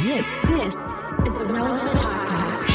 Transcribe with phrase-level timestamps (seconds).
[0.00, 0.76] This
[1.26, 2.68] is the Relevant Podcast.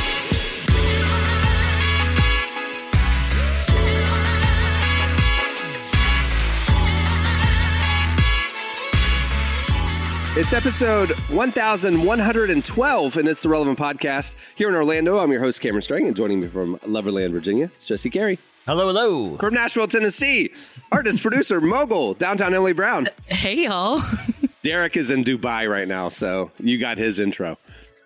[10.36, 15.20] It's episode 1112, and it's the Relevant Podcast here in Orlando.
[15.20, 18.38] I'm your host, Cameron Strang, and joining me from Loverland, Virginia, it's Jesse Carey.
[18.66, 19.38] Hello, hello.
[19.38, 20.52] From Nashville, Tennessee,
[20.92, 23.08] artist, producer, mogul, downtown Emily Brown.
[23.28, 24.02] Hey, y'all.
[24.64, 27.58] Derek is in Dubai right now, so you got his intro.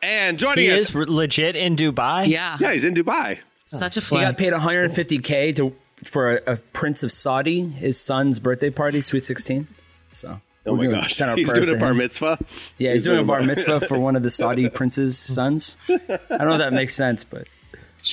[0.02, 0.82] And joining He us.
[0.90, 2.28] is re- legit in Dubai.
[2.28, 2.58] Yeah.
[2.60, 3.40] yeah, he's in Dubai.
[3.66, 4.22] Such a flex.
[4.40, 9.02] He got paid 150k to for a, a Prince of Saudi, his son's birthday party,
[9.02, 9.68] Sweet 16.
[10.12, 11.16] So, Oh my gosh.
[11.16, 12.38] send our He's prayers doing a to bar mitzvah.
[12.78, 15.78] Yeah, he's, doing a bar mitzvah for one of the Saudi prince's sons.
[15.90, 15.96] I
[16.38, 17.48] don't know if that makes sense, but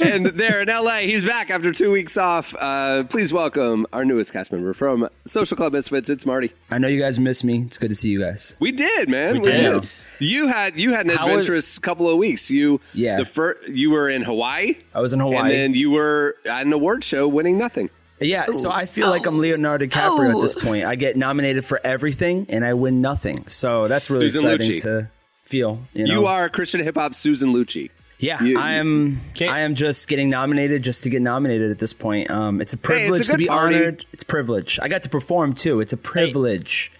[0.00, 2.54] and there in LA, he's back after two weeks off.
[2.58, 6.10] Uh, please welcome our newest cast member from Social Club Misfits.
[6.10, 6.52] It's Marty.
[6.70, 7.62] I know you guys miss me.
[7.62, 8.56] It's good to see you guys.
[8.60, 9.40] We did, man.
[9.40, 9.80] We, did.
[9.82, 9.88] did.
[10.20, 12.50] You had you had an How was- adventurous couple of weeks.
[12.50, 13.18] You Yeah.
[13.18, 14.76] The fir- you were in Hawaii.
[14.94, 15.40] I was in Hawaii.
[15.40, 17.90] And then you were at an award show winning nothing.
[18.20, 20.84] Yeah, so I feel like I'm Leonardo DiCaprio at this point.
[20.84, 23.46] I get nominated for everything and I win nothing.
[23.48, 24.82] So that's really Susan exciting Lucci.
[24.82, 25.10] to
[25.42, 25.80] feel.
[25.92, 26.12] You, know?
[26.20, 27.90] You are Christian hip hop Susan Lucci.
[28.24, 29.18] Yeah, You- I am.
[29.30, 29.48] Okay.
[29.48, 32.30] I am just getting nominated just to get nominated at this point.
[32.30, 33.76] Um, it's a privilege good to be party.
[33.76, 34.06] honored.
[34.12, 34.78] It's a privilege.
[34.82, 35.80] I got to perform too.
[35.80, 36.90] It's a privilege,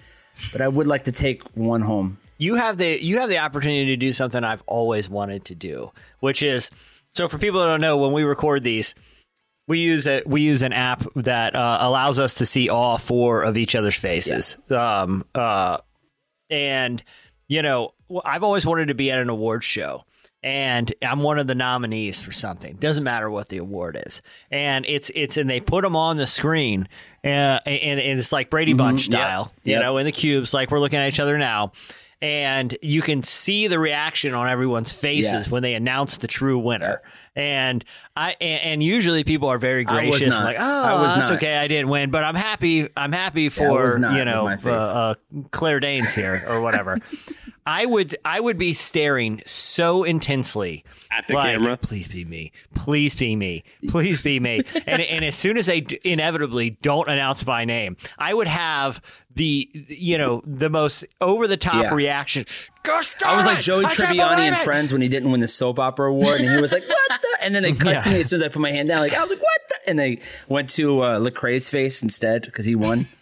[0.53, 2.19] but I would like to take one home.
[2.36, 5.92] You have the you have the opportunity to do something I've always wanted to do,
[6.20, 6.70] which is
[7.14, 8.94] so for people that don't know, when we record these,
[9.69, 13.42] we use a we use an app that uh, allows us to see all four
[13.42, 14.59] of each other's faces.
[14.70, 15.78] Um, uh,
[16.50, 17.03] and
[17.48, 17.94] you know,
[18.25, 20.05] I've always wanted to be at an award show.
[20.45, 22.77] And I'm one of the nominees for something.
[22.77, 26.27] Doesn't matter what the award is, and it's it's and they put them on the
[26.27, 26.87] screen,
[27.25, 27.28] uh,
[27.64, 29.83] and, and it's like Brady Bunch style, you Yep.
[29.83, 31.72] know, in the cubes, like we're looking at each other now,
[32.23, 35.51] and you can see the reaction on everyone's faces Yeah.
[35.53, 37.03] when they announce the true winner.
[37.37, 37.84] And
[38.16, 40.44] I and, and usually people are very I was gracious, not.
[40.44, 41.37] like, I "Oh, was that's not.
[41.38, 42.88] okay, I didn't win, but I'm happy.
[42.97, 45.15] I'm happy for was not you know uh, uh,
[45.50, 46.99] Claire Danes here or whatever."
[47.66, 51.77] I would I would be staring so intensely At the like, camera?
[51.78, 52.53] Please be me.
[52.75, 53.65] Please be me.
[53.88, 54.61] Please be me.
[54.87, 59.00] and and as soon as they d- inevitably don't announce my name, I would have
[59.37, 61.95] the you know the most over the top Yeah.
[61.95, 62.45] reaction.
[62.83, 63.62] Gosh darn I was like it!
[63.62, 64.55] Joey I can't Tribbiani believe in!
[64.59, 67.39] Friends when he didn't win the soap opera award, and he was like, "What?" the?
[67.44, 69.00] And then they cut to me as soon as I put my hand down.
[69.00, 69.91] Like I was like, "What?" the?
[69.91, 70.19] And they
[70.49, 73.06] went to uh, Lecrae's face instead because he won.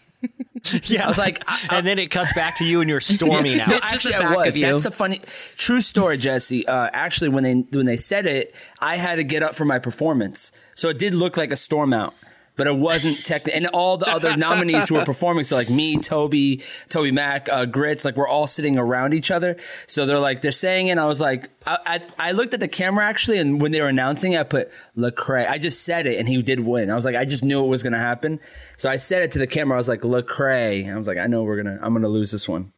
[0.85, 2.99] Yeah, I was like, I- I- and then it cuts back to you and you're
[3.01, 3.69] storming No, out.
[3.73, 4.47] It's just actually, the I back was.
[4.47, 4.65] of you.
[4.67, 5.19] That's the funny,
[5.57, 6.65] true story, Jesse.
[6.65, 9.77] Uh, actually, when they when they said it, I had to get up for my
[9.79, 12.13] performance, so it did look like a storm out,
[12.55, 13.47] but it wasn't tech.
[13.51, 17.65] And all the other nominees who were performing, so like me, Toby, Toby Mac, uh,
[17.65, 19.57] Grits, like we're all sitting around each other.
[19.87, 22.67] So they're like they're saying, and I was like, I, I I looked at the
[22.67, 25.47] camera actually, and when they were announcing, it, I put Lecrae.
[25.47, 26.89] I just said it, and he did win.
[26.89, 28.39] I was like, I just knew it was gonna happen,
[28.77, 29.75] so I said it to the camera.
[29.75, 30.91] I was like Lecrae.
[30.91, 32.71] I was like, I know we're gonna, I'm gonna lose this one.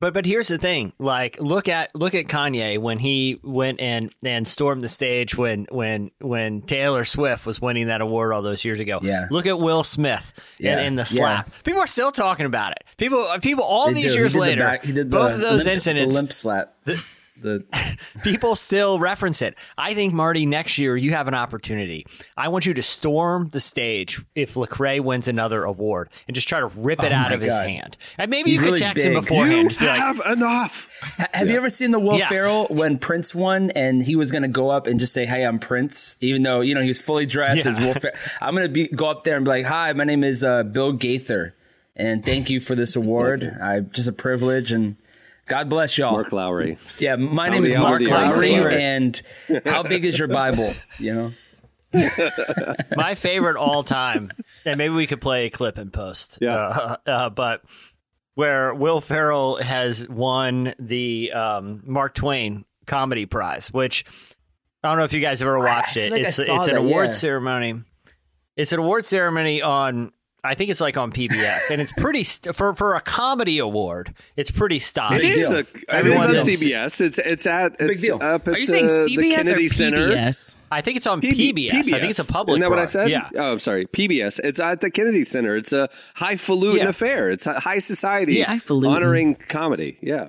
[0.00, 4.12] But but here's the thing: like look at look at Kanye when he went and
[4.24, 8.64] and stormed the stage when when when Taylor Swift was winning that award all those
[8.64, 8.98] years ago.
[9.02, 9.26] Yeah.
[9.30, 10.72] Look at Will Smith Yeah.
[10.72, 11.42] and, and the Yeah.
[11.44, 11.62] slap.
[11.64, 12.84] People are still talking about it.
[12.98, 14.18] People people all They these do.
[14.18, 14.62] years He did the later.
[14.64, 16.14] back- both the of those limp- incidents.
[16.14, 16.74] The limp slap.
[16.84, 17.14] The,
[18.22, 19.56] people still reference it.
[19.76, 22.06] I think Marty, next year you have an opportunity.
[22.36, 26.60] I want you to storm the stage if Lecrae wins another award and just try
[26.60, 27.96] to rip it Oh out my of his hand.
[28.18, 29.22] And maybe He's you could really text him big.
[29.22, 29.62] beforehand.
[29.62, 30.88] You just be like, have enough.
[31.02, 32.28] Ha- have you ever seen the Will Yeah.
[32.28, 35.44] Ferrell when Prince won and he was going to go up and just say, "Hey,
[35.44, 37.70] I'm Prince," even though you know he was fully dressed Yeah.
[37.70, 38.16] as Will Ferrell.
[38.40, 40.62] I'm going to be go up there and be like, "Hi, my name is uh,
[40.62, 41.54] Bill Gaither,
[41.96, 43.44] and thank you for this award.
[43.62, 44.96] I just a privilege and."
[45.46, 46.12] God bless y'all.
[46.12, 46.78] Mark Lowry.
[46.98, 49.20] Yeah, my How name is Mark many Lowry, and
[49.64, 50.74] how big is your Bible?
[50.98, 51.32] You know,
[52.96, 54.30] my favorite all time,
[54.64, 56.38] and maybe we could play a clip and post.
[56.40, 56.54] Yeah.
[56.56, 57.62] Uh, uh, but
[58.34, 64.04] where Will Ferrell has won the um, Mark Twain Comedy Prize, which
[64.82, 66.12] I don't know if you guys have ever watched feel it.
[66.12, 67.10] like I it's saw it's an award yeah.
[67.10, 67.82] ceremony.
[68.56, 70.12] It's an award ceremony on.
[70.44, 74.14] I think it's like on PBS, and it's pretty st- for for a comedy award.
[74.36, 75.22] It's pretty It stylish.
[75.24, 75.56] is deal.
[75.58, 75.60] a.
[75.60, 77.00] It is on CBS.
[77.00, 78.18] It's it's at it's, a big deal.
[78.22, 80.08] up at Are you saying the, the CBS Kennedy or Center.
[80.10, 80.54] PBS?
[80.70, 81.74] I think it's on PB- PBS.
[81.74, 82.54] I think it's a public.
[82.54, 83.08] Isn't that what I said?
[83.08, 83.28] Yeah.
[83.36, 83.86] Oh, I'm sorry.
[83.86, 84.40] PBS.
[84.44, 85.56] It's at the Kennedy Center.
[85.56, 86.88] It's a highfalutin Yeah.
[86.88, 87.30] affair.
[87.30, 88.90] It's a high society Yeah, highfalutin.
[88.94, 89.98] honoring comedy.
[90.02, 90.28] Yeah.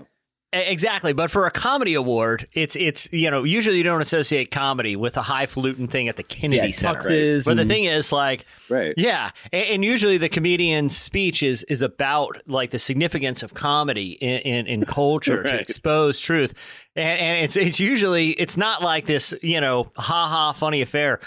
[0.58, 4.96] Exactly, but for a comedy award, it's it's you know usually you don't associate comedy
[4.96, 7.00] with a highfalutin thing at the Kennedy Yeah, Center.
[7.00, 8.94] tuxes But the thing is, like, Right.
[8.96, 14.12] yeah, and, and usually the comedian's speech is is about like the significance of comedy
[14.14, 16.54] in in, in culture to expose truth,
[16.96, 21.20] and, and it's it's usually it's not like this you know ha ha funny affair.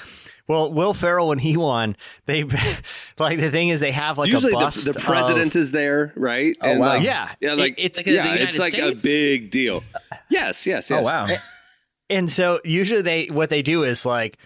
[0.48, 1.94] Well, Will Ferrell when he won,
[2.26, 2.42] they
[3.18, 5.72] like the thing is they have like Usually a bust the, the of- president is
[5.72, 6.56] there, right?
[6.60, 6.94] Oh wow.
[6.94, 7.30] Yeah.
[7.40, 9.84] yeah, like It- it's like a- yeah, the it's United like a big deal.
[10.30, 10.92] Yes, yes, yes.
[10.92, 11.26] Oh wow.
[12.10, 14.38] And so usually they what they do is like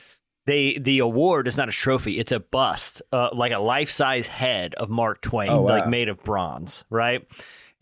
[0.47, 4.27] they the award is not a trophy; it's a bust, uh, like a life size
[4.27, 5.69] head of Mark Twain, Oh, wow.
[5.79, 7.25] like made of bronze, right?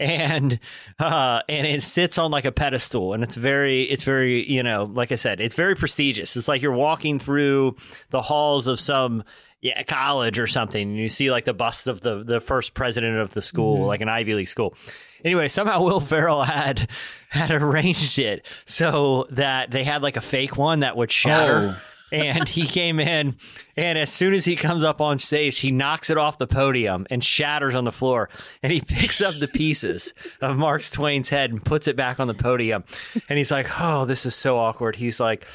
[0.00, 0.58] And
[0.98, 4.84] uh, and it sits on like a pedestal, and it's very it's very you know
[4.84, 6.36] like I said, it's very prestigious.
[6.36, 7.76] It's like you're walking through
[8.08, 9.24] the halls of some
[9.60, 13.18] yeah college or something, and you see like the bust of the the first president
[13.18, 14.74] of the school, like an Ivy League school.
[15.22, 16.88] Anyway, somehow Will Ferrell had
[17.28, 21.74] had arranged it so that they had like a fake one that would shatter.
[22.12, 23.36] And he came in,
[23.76, 27.06] and as soon as he comes up on stage, he knocks it off the podium
[27.10, 28.28] and shatters on the floor.
[28.62, 32.26] And he picks up the pieces of Mark Twain's head and puts it back on
[32.26, 32.84] the podium.
[33.28, 35.46] And he's like, "Oh, this is so awkward." He's like,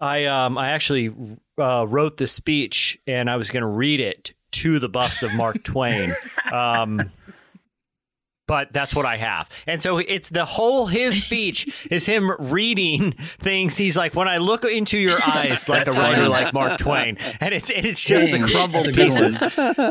[0.00, 1.10] "I um I actually
[1.58, 5.34] uh, wrote the speech, and I was going to read it to the bust of
[5.34, 6.12] Mark Twain."
[6.52, 7.10] Um,
[8.50, 9.48] but that's what I have.
[9.68, 13.76] And so it's the whole his speech is him reading things.
[13.76, 16.26] He's like, when I look into your eyes like a writer funny.
[16.28, 19.38] like Mark Twain, and it's it's just Dang, the crumbled that's a good pieces.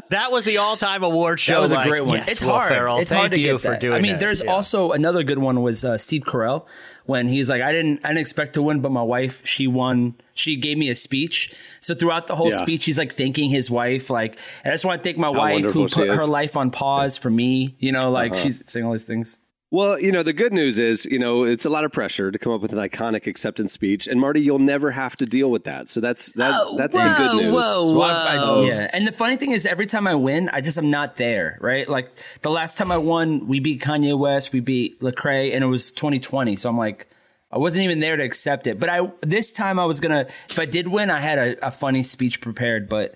[0.09, 1.53] That was the all time award show.
[1.53, 2.17] That was a like, great one.
[2.17, 2.67] yes, it's Will hard.
[2.67, 3.79] Ferrell, it's thank hard to you get for that.
[3.79, 4.19] doing I mean, it.
[4.19, 4.51] there's Yeah.
[4.51, 6.67] also another good one was uh, Steve Carell
[7.09, 10.13] when he's like, I didn't, I didn't expect to win, but my wife, she won.
[10.35, 11.53] She gave me a speech.
[11.79, 12.57] So throughout the whole Yeah.
[12.61, 14.09] speech, he's like thanking his wife.
[14.11, 16.07] Like, I just want to thank my How wife who put.
[16.07, 16.17] Uh-huh.
[16.19, 17.75] her life on pause for me.
[17.79, 19.37] You know, like she's saying all these things.
[19.71, 22.39] Well, you know, the good news is, you know, it's a lot of pressure to
[22.39, 25.65] come up with an iconic acceptance speech, and Marty, you'll never have to deal with
[25.65, 25.87] that.
[25.87, 26.51] So that's that.
[26.55, 27.53] Oh, that's whoa, the good news.
[27.53, 27.91] whoa.
[27.91, 28.89] So I- I- yeah.
[28.91, 31.87] And the funny thing is, every time I win, I just am not there, right?
[31.87, 32.11] Like
[32.41, 35.91] the last time I won, we beat Kanye West, we beat Lecrae, and it was
[35.91, 36.55] 2020.
[36.55, 37.05] So I'm like,
[37.51, 38.79] I wasn't even there to accept it.
[38.79, 41.71] But I this time I was gonna, if I did win, I had a, a
[41.71, 43.13] funny speech prepared, but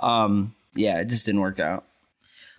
[0.00, 1.84] um, yeah, it just didn't work out.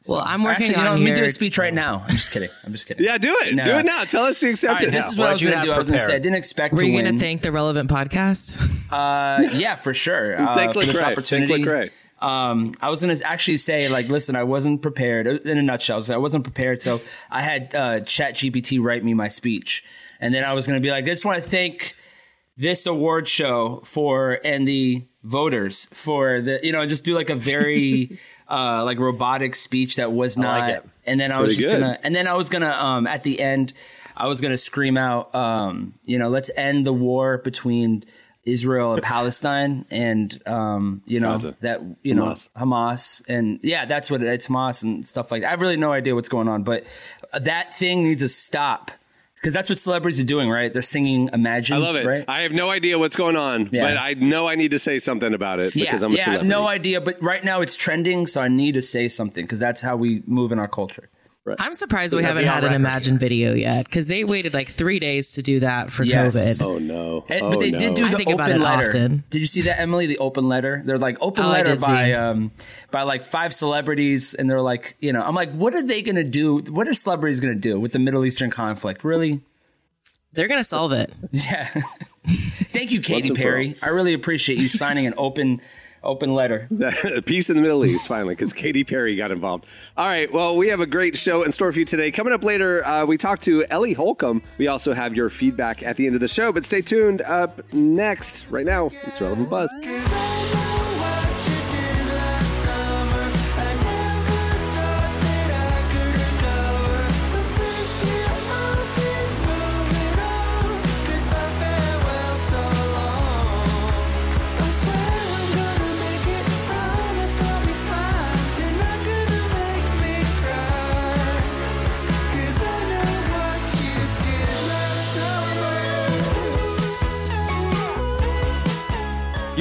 [0.08, 2.04] Well, I'm working Actually, you know, on let me do a speech right now.
[2.06, 2.50] I'm just kidding.
[2.66, 3.06] I'm just kidding.
[3.06, 3.56] Yeah, do it.
[3.56, 3.66] No.
[3.66, 4.04] Do it now.
[4.04, 4.86] Tell us the acceptance.
[4.86, 5.72] right, this is what What'd I was gonna have do.
[5.72, 7.90] I was gonna say I didn't expect Were to you going to thank the relevant
[7.90, 8.72] podcast?
[8.92, 10.40] Uh, yeah, for sure.
[10.40, 11.00] Uh, Thank for this Lecrae.
[11.00, 11.64] Thank opportunity.
[11.64, 11.90] Lecrae.
[12.22, 15.26] Um, I was gonna actually say, like, listen, I wasn't prepared.
[15.26, 19.28] In a nutshell, I wasn't prepared, so I had uh, Chat GPT write me my
[19.28, 19.84] speech,
[20.22, 21.96] and then I was gonna be like, I just want to thank
[22.56, 27.36] this award show for and the voters for the, you know, just do like a
[27.36, 28.20] very
[28.50, 30.60] uh, like robotic speech that was not.
[30.60, 30.84] like.
[31.06, 31.82] And then I was Pretty just good.
[31.82, 33.74] gonna, and then I was gonna, um, at the end,
[34.18, 38.04] I was gonna scream out, um, you know, let's end the war between
[38.46, 41.56] Israel and Palestine, and um, you know Gaza.
[41.62, 42.50] that you know Hamas.
[42.56, 45.42] Hamas, and yeah, that's what it, it's Hamas and stuff like.
[45.42, 45.48] that.
[45.48, 46.86] I have really no idea what's going on, but
[47.40, 48.92] that thing needs to stop
[49.46, 50.74] because that's what celebrities are doing, right?
[50.74, 52.04] They're singing "Imagine." I love it.
[52.04, 52.26] Right?
[52.28, 53.90] I have no idea what's going on, Yeah.
[53.90, 56.24] but I know I need to say something about it yeah, because I'm a yeah,
[56.30, 59.46] I have no idea, but right now it's trending, so I need to say something
[59.46, 61.10] because that's how we move in our culture.
[61.60, 62.76] I'm surprised we haven't had an record.
[62.76, 66.36] Imagine video yet because they waited like three days to do that for Yes.
[66.36, 66.62] COVID.
[66.66, 67.26] Oh no!
[67.30, 67.78] And- oh, but they no.
[67.78, 68.88] did do the think about open it letter.
[68.88, 69.24] often.
[69.30, 70.08] Did you see that, Emily?
[70.08, 70.82] The open letter.
[70.86, 72.52] They're like open Oh, letter by um
[72.92, 76.24] by like five celebrities, and they're like, you know, I'm like, what are they gonna
[76.24, 76.58] do?
[76.60, 79.04] What are celebrities gonna do with the Middle Eastern conflict?
[79.04, 79.42] Really?
[80.34, 81.14] They're gonna solve it.
[81.32, 81.68] Yeah.
[82.28, 83.78] Thank you, Katy Perry.
[83.82, 85.62] I really appreciate you signing an open
[86.06, 86.68] open letter.
[87.26, 89.66] Peace in the Middle East, finally, because Katy Perry got involved.
[89.98, 92.12] All right, well, we have a great show in store for you today.
[92.12, 94.42] Coming up later, uh, we talk to Ellie Holcomb.
[94.58, 97.22] We also have your feedback at the end of the show, but stay tuned.
[97.22, 100.85] Up next, right now, it's Relevant Buzz.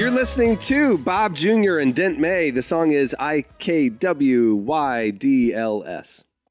[0.04, 1.78] You're listening to Bob Jr.
[1.78, 2.50] and Dent May.
[2.50, 4.64] The song is IKWYDLS.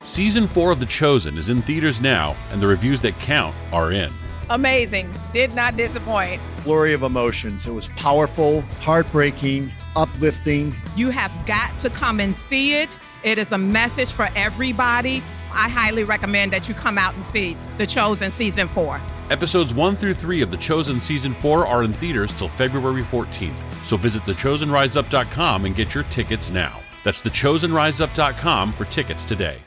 [0.01, 3.91] Season 4 of The Chosen is in theaters now, and the reviews that count are
[3.91, 4.12] in.
[4.50, 5.07] amazing.
[5.33, 6.41] Did not disappoint.
[6.62, 7.67] flurry of emotions.
[7.67, 10.75] It was powerful, heartbreaking, uplifting.
[10.95, 12.98] You have got to come and see it.
[13.24, 15.22] It is a message for everybody.
[15.53, 19.00] I highly recommend that you come out and see The Chosen Season 4.
[19.29, 23.53] Episodes 1 through 3 of The Chosen Season 4 are in theaters till February 14th,
[23.86, 26.79] so visit thechosenriseup.com and get your tickets now.
[27.03, 29.57] That's thechosenriseup.com for tickets today.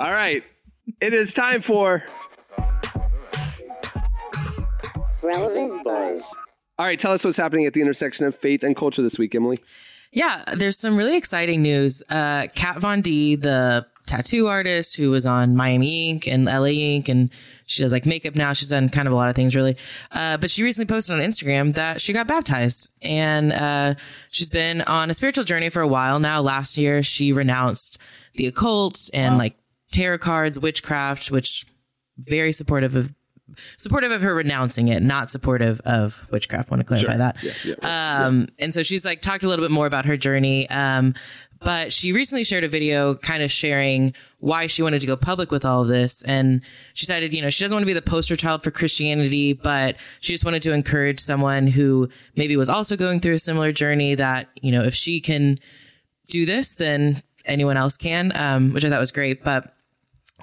[0.00, 0.44] All right.
[1.00, 2.04] It is time for.
[5.22, 6.34] Relevant Buzz.
[6.78, 6.98] All right.
[6.98, 9.58] Tell us what's happening at the intersection of faith and culture this week, Emily.
[10.12, 12.02] Yeah, there's some really exciting news.
[12.08, 17.08] Uh, Kat Von D, the tattoo artist who was on Miami Ink and LA Ink,
[17.08, 17.30] and
[17.66, 18.52] she does like makeup now.
[18.52, 19.76] She's done kind of a lot of things really.
[20.10, 23.94] Uh, but she recently posted on Instagram that she got baptized and, uh,
[24.30, 26.40] she's been on a spiritual journey for a while now.
[26.40, 28.02] Last year, she renounced
[28.34, 29.56] the occult and like
[29.92, 31.64] tarot cards, witchcraft, which
[32.18, 33.12] very supportive of
[33.76, 36.70] supportive of her renouncing it, not supportive of witchcraft.
[36.70, 37.36] Want to clarify that.
[37.82, 40.68] um, and so she's like talked a little bit more about her journey.
[40.70, 41.14] Um,
[41.60, 45.50] but she recently shared a video kind of sharing why she wanted to go public
[45.50, 46.22] with all of this.
[46.22, 46.62] And
[46.94, 49.96] she decided, you know, she doesn't want to be the poster child for Christianity, but
[50.20, 54.14] she just wanted to encourage someone who maybe was also going through a similar journey
[54.14, 55.58] that, you know, if she can
[56.28, 59.42] do this, then anyone else can, um, which I thought was great.
[59.42, 59.74] But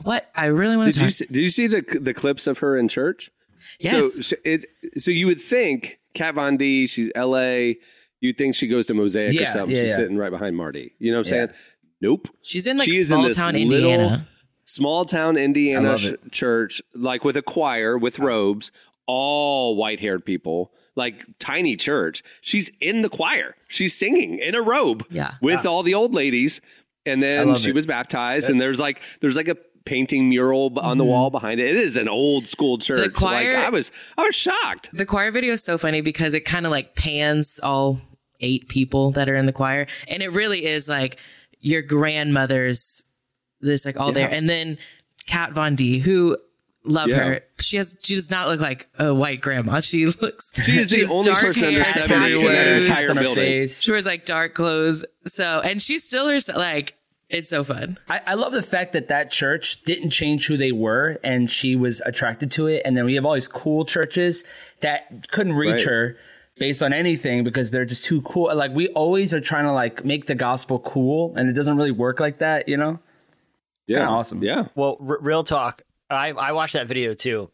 [0.04, 2.48] what I really want Did to you talk see, did you see the the clips
[2.48, 3.32] of her in church?
[3.80, 4.16] Yes.
[4.16, 4.66] So, so it
[4.98, 7.78] so you would think Kat Von D, she's L.A.
[8.22, 9.76] You'd think she goes to Mosaic or something.
[9.76, 9.96] yeah, she's yeah.
[9.96, 10.94] sitting right behind Marty.
[11.00, 11.46] You know what I'm Yeah.
[11.48, 11.58] saying?
[12.02, 12.28] Nope.
[12.42, 14.28] She's in like She is small this town little Indiana.
[14.66, 18.72] Small town Indiana sh- church, like with a choir with robes,
[19.06, 22.24] all white haired people, like tiny church.
[22.42, 23.56] She's in the choir.
[23.68, 25.34] She's singing in a robe Yeah.
[25.42, 26.62] with all the old ladies.
[27.06, 27.76] And then she it.
[27.76, 31.12] was baptized, and there's like there's like a painting mural b- on the mm-hmm.
[31.12, 31.68] wall behind it.
[31.68, 33.14] It is an old school church.
[33.14, 34.90] choir- like I was I was shocked.
[34.94, 38.00] The choir video is so funny because it kind of like pans all
[38.42, 39.88] eight people that are in the choir.
[40.08, 41.18] And it really is like
[41.60, 43.04] your grandmother's,
[43.62, 44.30] this like all there.
[44.30, 44.78] And then
[45.28, 46.38] Kat Von D, who
[46.84, 47.18] love Yeah.
[47.24, 47.42] her.
[47.60, 49.80] She has, she does not look like a white grandma.
[49.80, 52.88] She looks, She is the only dark person under hair, 70 in that tattoos.
[52.88, 53.44] entire on her building.
[53.44, 53.82] face.
[53.82, 55.06] She wears like dark clothes.
[55.26, 56.58] So, and she's still herself.
[56.58, 56.95] Like,
[57.30, 57.98] it's so fun.
[58.08, 61.76] I, I love the fact that that church didn't change who they were and she
[61.76, 62.82] was attracted to it.
[62.86, 64.44] And then we have all these cool churches
[64.82, 65.86] that couldn't reach Right.
[65.86, 66.18] her
[66.58, 68.56] based on anything because they're just too cool.
[68.56, 71.92] Like we always are trying to like make the gospel cool and it doesn't really
[71.92, 73.00] work like that, you know?
[73.88, 74.42] yeah, kinda awesome.
[74.44, 74.68] Yeah.
[74.76, 75.82] Well, r- real talk.
[76.10, 77.50] I I watched that video too.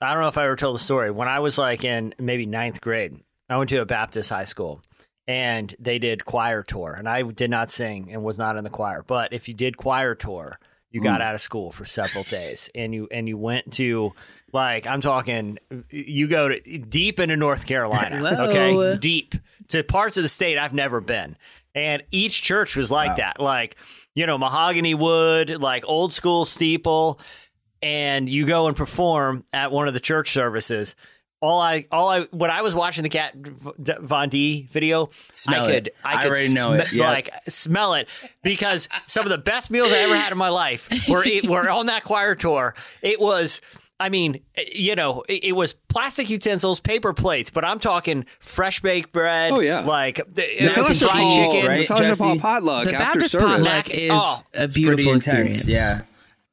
[0.00, 1.10] I don't know if I ever told the story.
[1.10, 3.16] When I was like in maybe ninth grade,
[3.48, 4.82] I went to a Baptist high school,
[5.28, 8.70] and they did choir tour, and I did not sing and was not in the
[8.70, 9.04] choir.
[9.06, 10.58] But if you did choir tour,
[10.90, 11.28] you got hmm.
[11.28, 14.14] out of school for several days, and you and you went to
[14.52, 15.58] like I'm talking,
[15.90, 18.48] you go to deep into North Carolina, Whoa.
[18.48, 19.34] okay, deep
[19.68, 21.36] to parts of the state I've never been.
[21.74, 23.76] And each church was like that, like,
[24.14, 27.20] you know, mahogany wood, like old school steeple.
[27.80, 30.96] And you go and perform at one of the church services.
[31.40, 35.72] All I, all I, when I was watching the Kat Von D video, Smell I
[35.72, 36.86] could, I I could already know it.
[36.88, 37.10] sm- Yeah.
[37.10, 38.08] like smell it
[38.42, 41.86] because some of the best meals I ever had in my life were were on
[41.86, 42.74] that choir tour.
[43.02, 43.60] It was.
[44.00, 44.42] I mean,
[44.72, 49.50] you know, it, it was plastic utensils, paper plates, but I'm talking fresh baked bread.
[49.52, 49.80] Oh, yeah.
[49.80, 51.68] like the, The uh, fellowship fried hall, chicken.
[51.68, 51.80] right?
[51.80, 52.24] the fellowship Jesse?
[52.24, 53.48] hall potluck The after Baptist service.
[53.68, 55.56] potluck is oh, a Pretty beautiful intense.
[55.56, 55.68] experience.
[55.68, 56.02] Yeah.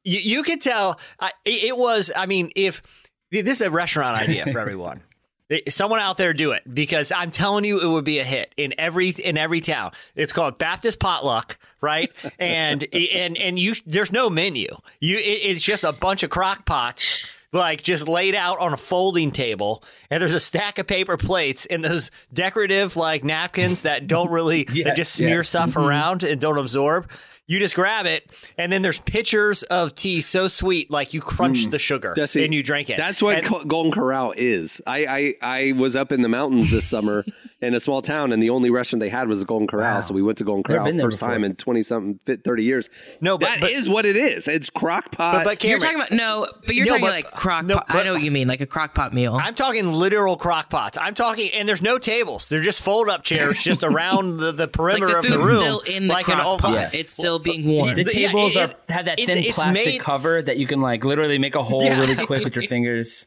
[0.02, 2.10] You, you could tell I, it it was.
[2.16, 2.82] I mean, if
[3.30, 5.02] this is a restaurant idea for everyone.
[5.68, 8.74] Someone out there do it because I'm telling you it would be a hit in
[8.78, 9.92] every in every town.
[10.16, 12.12] It's called Baptist Potluck, right?
[12.38, 14.68] And and and you there's no menu.
[15.00, 18.76] You it, it's just a bunch of crock pots like just laid out on a
[18.76, 24.06] folding table and there's a stack of paper plates and those decorative like napkins that
[24.06, 25.48] don't really that just smear yes.
[25.48, 25.80] stuff mm-hmm.
[25.80, 27.10] around and don't absorb.
[27.48, 31.66] You just grab it, and then there's pitchers of tea so sweet, like you crunch
[31.66, 31.70] mm.
[31.70, 32.96] the sugar Jesse, and you drink it.
[32.96, 34.82] That's what And- Golden Corral is.
[34.84, 37.24] I, I I was up in the mountains this summer
[37.62, 40.02] in a small town, and the only restaurant they had was the Golden Corral.
[40.02, 41.30] So we went to Golden Never Corral been there first before.
[41.30, 42.90] time in twenty something, thirty years.
[43.22, 44.46] No, but- that but- is what it is.
[44.46, 45.36] It's crock pot.
[45.44, 47.64] but, but You're talking about no, but you're No, talking but- like crock.
[47.64, 47.86] no, pot.
[47.88, 49.34] I know what you mean, like a crock pot meal.
[49.34, 50.98] I'm talking literal crock pots.
[51.00, 52.48] I'm talking, and there's no tables.
[52.50, 55.58] They're just fold up chairs just around the, the like perimeter the of the room.
[55.58, 56.74] still in the like an crock old- pot.
[56.74, 56.90] Yeah.
[56.92, 57.94] It's still being warm.
[57.94, 60.66] The Yeah, tables it- are have that it's- thin it's plastic made- cover that you
[60.66, 61.98] can like literally make a hole Yeah.
[62.00, 63.26] really quick with your fingers.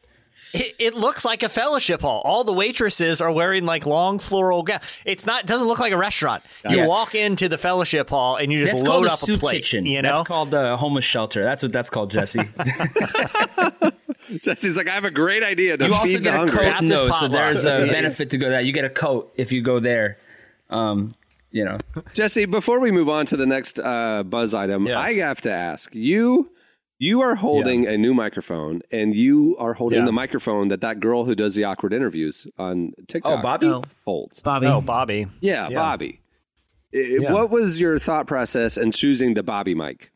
[0.52, 2.22] It, it looks like a fellowship hall.
[2.24, 4.82] All the waitresses are wearing like long floral gowns.
[5.04, 5.42] It's not.
[5.44, 6.42] It Doesn't look like a restaurant.
[6.68, 6.86] You Yeah.
[6.86, 9.40] walk into the fellowship hall and you just That's load called a up soup a
[9.40, 9.54] plate.
[9.56, 9.86] kitchen.
[9.86, 11.44] You know, That's called the homeless shelter.
[11.44, 12.40] That's what that's called, Jesse.
[14.42, 16.70] Jesse's like, I have a great idea to you also feed the get a hungry.
[16.70, 16.82] coat.
[16.82, 18.60] No, so there's a benefit to go there.
[18.60, 20.18] You get a coat if you go there.
[20.68, 21.14] Um,
[21.50, 21.78] you know.
[22.14, 24.96] Jesse, before we move on to the next uh, buzz item, Yes.
[24.96, 26.50] I have to ask you.
[27.02, 30.04] You are holding a new microphone, and you are holding Yeah.
[30.04, 33.66] the microphone that that girl who does the awkward interviews on TikTok Oh, Bobby?
[33.68, 33.82] Oh.
[34.04, 34.40] holds.
[34.40, 34.66] Bobby.
[34.66, 35.26] Oh, Bobby.
[35.40, 35.76] Yeah, Yeah.
[35.78, 36.20] Bobby.
[36.94, 40.10] I- What was your thought process in choosing the Bobby mic?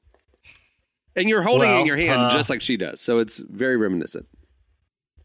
[1.16, 3.78] And you're holding it in your hand uh, just like she does, so it's very
[3.78, 4.26] reminiscent.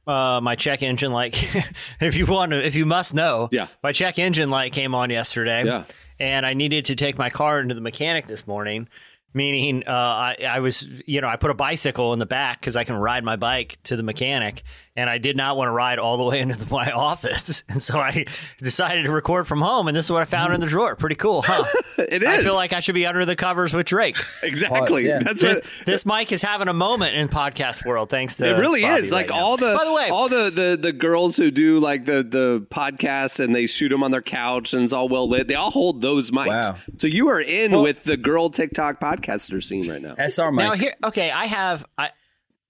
[0.08, 1.36] uh, my check engine light.
[2.00, 3.68] if you want to, if you must know, Yeah.
[3.84, 5.66] my check engine light came on yesterday.
[5.66, 5.84] Yeah.
[6.22, 8.88] and I needed to take my car into the mechanic this morning.
[9.34, 12.76] Meaning, uh, I, I was, you know, I put a bicycle in the back because
[12.76, 14.64] I can ride my bike to the mechanic,
[15.00, 17.82] and I did not want to ride all the way into the, my office, and
[17.82, 18.26] so I
[18.58, 19.88] decided to record from home.
[19.88, 20.96] And this is what I found in the drawer.
[20.96, 21.64] Pretty cool, huh?
[22.10, 22.30] It is.
[22.30, 24.18] I feel like I should be under the covers with Drake.
[24.44, 24.80] exactly.
[24.80, 25.20] Pause, yeah.
[25.20, 28.58] That's this, what this mic is having a moment in podcast world, thanks to it
[28.60, 29.12] really Bobby is.
[29.12, 29.40] right Like now.
[29.44, 32.66] all the By the way, all the, the the girls who do like the the
[32.72, 35.48] podcasts and they shoot them on their couch and it's all well lit.
[35.48, 36.48] They all hold those mics.
[36.70, 36.76] Wow.
[36.98, 40.16] So you are in with the girl TikTok podcaster scene right now.
[40.18, 40.66] SR mic.
[40.66, 42.10] Now here, okay, I have I.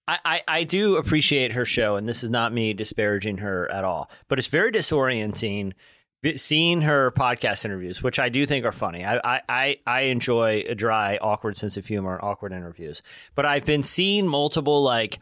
[0.10, 3.84] I, I, I do appreciate her show, and this is not me disparaging her at
[3.84, 5.74] all, but it's very disorienting
[6.36, 9.06] seeing her podcast interviews, which I do think are funny.
[9.06, 13.02] I, I, I, enjoy a dry, awkward sense of humor and awkward interviews,
[13.36, 15.20] but I've been seeing multiple like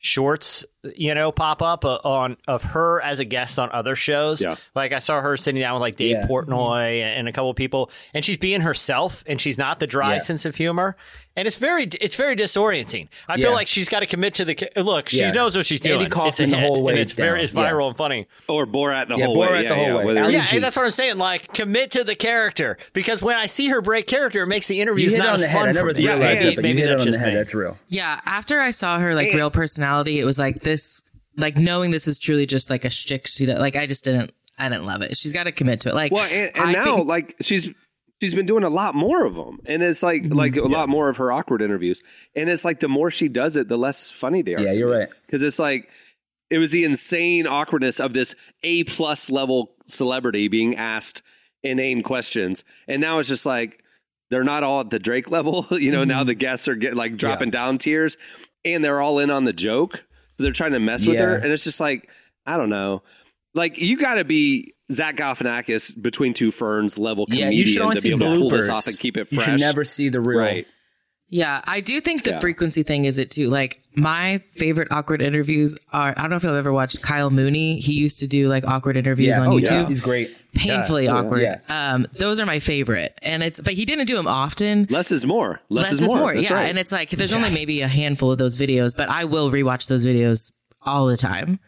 [0.00, 0.64] shorts,
[0.96, 4.42] you know, pop up uh, on of her as a guest on other shows.
[4.42, 4.56] Yeah.
[4.74, 6.26] Like I saw her sitting down with like Dave Yeah.
[6.26, 10.20] Portnoy and a couple people, and she's being herself, and she's not the dry Yeah.
[10.20, 10.96] sense of humor,
[11.36, 13.08] and it's very it's very disorienting.
[13.28, 13.44] I Yeah.
[13.46, 15.08] feel like she's got to commit to the look.
[15.08, 15.30] She Yeah.
[15.32, 16.06] knows what she's Andy doing.
[16.06, 17.86] it's a Kaufman the whole way and it's very it's viral Yeah.
[17.88, 18.26] and funny.
[18.48, 19.68] Or Borat the Yeah, whole Borat way.
[19.68, 20.04] the whole way.
[20.04, 21.18] Whether- Yeah, and that's what I'm saying.
[21.18, 24.74] Like commit to the character because when I see her break character, it makes the
[24.76, 26.06] You interviews not as fun I never for me.
[26.06, 27.34] realized Maybe- but you hit it that's on the just head.
[27.36, 27.78] That's real.
[27.88, 31.02] Yeah, after I saw her like real personality, it was like this,
[31.36, 33.26] like knowing this is truly just like a shtick.
[33.26, 35.16] She like I just didn't, I didn't love it.
[35.16, 35.94] She's got to commit to it.
[35.94, 37.70] Like, Well, and, and now think- like she's
[38.20, 40.34] she's been doing a lot more of them, and it's like Mm-hmm.
[40.36, 42.02] like a lot more of her awkward interviews,
[42.36, 44.60] and it's like the more she does it, the less funny they are.
[44.60, 45.08] Yeah, you're right.
[45.26, 45.88] Because it's like
[46.50, 51.22] it was the insane awkwardness of this A plus level celebrity being asked
[51.62, 53.82] inane questions, and now it's just like
[54.30, 55.66] they're not all at the Drake level.
[55.72, 56.08] You know, Mm-hmm.
[56.08, 58.16] now the guests are getting like dropping down tiers,
[58.64, 61.52] and they're all in on the joke, so they're trying to mess with her, and
[61.52, 62.08] it's just like
[62.46, 63.02] I don't know.
[63.54, 67.96] Like you got to be Zach Galifianakis between two ferns level Yeah, you should only
[67.96, 69.46] to see be able to pull this off and keep it fresh.
[69.46, 70.38] You should never see the real.
[70.38, 70.66] right.
[71.32, 72.38] Yeah, I do think the Yeah.
[72.40, 73.48] frequency thing is it too.
[73.48, 77.78] Like my favorite awkward interviews are I don't know if you've ever watched Kyle Mooney.
[77.78, 79.42] He used to do like awkward interviews Yeah.
[79.42, 79.70] on Oh, YouTube.
[79.82, 79.86] yeah.
[79.86, 80.36] He's great.
[80.54, 81.42] Painfully awkward.
[81.42, 81.58] Yeah.
[81.68, 83.16] Um, those are my favorite.
[83.22, 84.88] And it's but he didn't do them often.
[84.90, 85.60] Less is more.
[85.68, 86.34] Less, is, more.
[86.34, 86.56] That's yeah.
[86.56, 86.68] right.
[86.68, 89.86] And it's like there's only maybe a handful of those videos, but I will rewatch
[89.86, 90.50] those videos
[90.82, 91.60] all the time.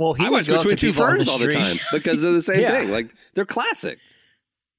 [0.00, 1.76] Well, he I would watch go between to two people on ferns all the time
[1.92, 2.70] because of the same Yeah.
[2.72, 2.90] thing.
[2.90, 3.98] Like they're classic.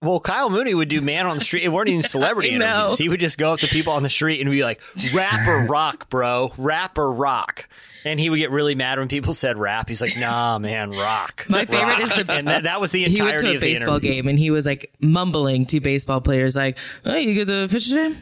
[0.01, 1.62] Well, Kyle Mooney would do man on the street.
[1.63, 2.65] It weren't even celebrity I know.
[2.65, 2.97] interviews.
[2.97, 4.81] He would just go up to people on the street and be like,
[5.13, 6.51] "Rap or rock, bro?
[6.57, 7.69] Rap or rock?"
[8.03, 9.88] And he would get really mad when people said rap.
[9.88, 13.19] He's like, "Nah, man, rock." My favorite is the and that, that was the he
[13.19, 16.79] entirety went to a baseball game and he was like mumbling to baseball players like,
[17.05, 18.15] "Oh, you get the pitch today?"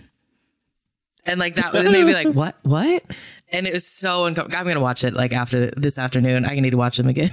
[1.26, 2.58] And like that, and they'd be like, "What?
[2.64, 3.04] What?"
[3.52, 4.60] And it was so uncomfortable.
[4.60, 6.46] I'm gonna watch it like after this afternoon.
[6.46, 7.32] I need to watch them again.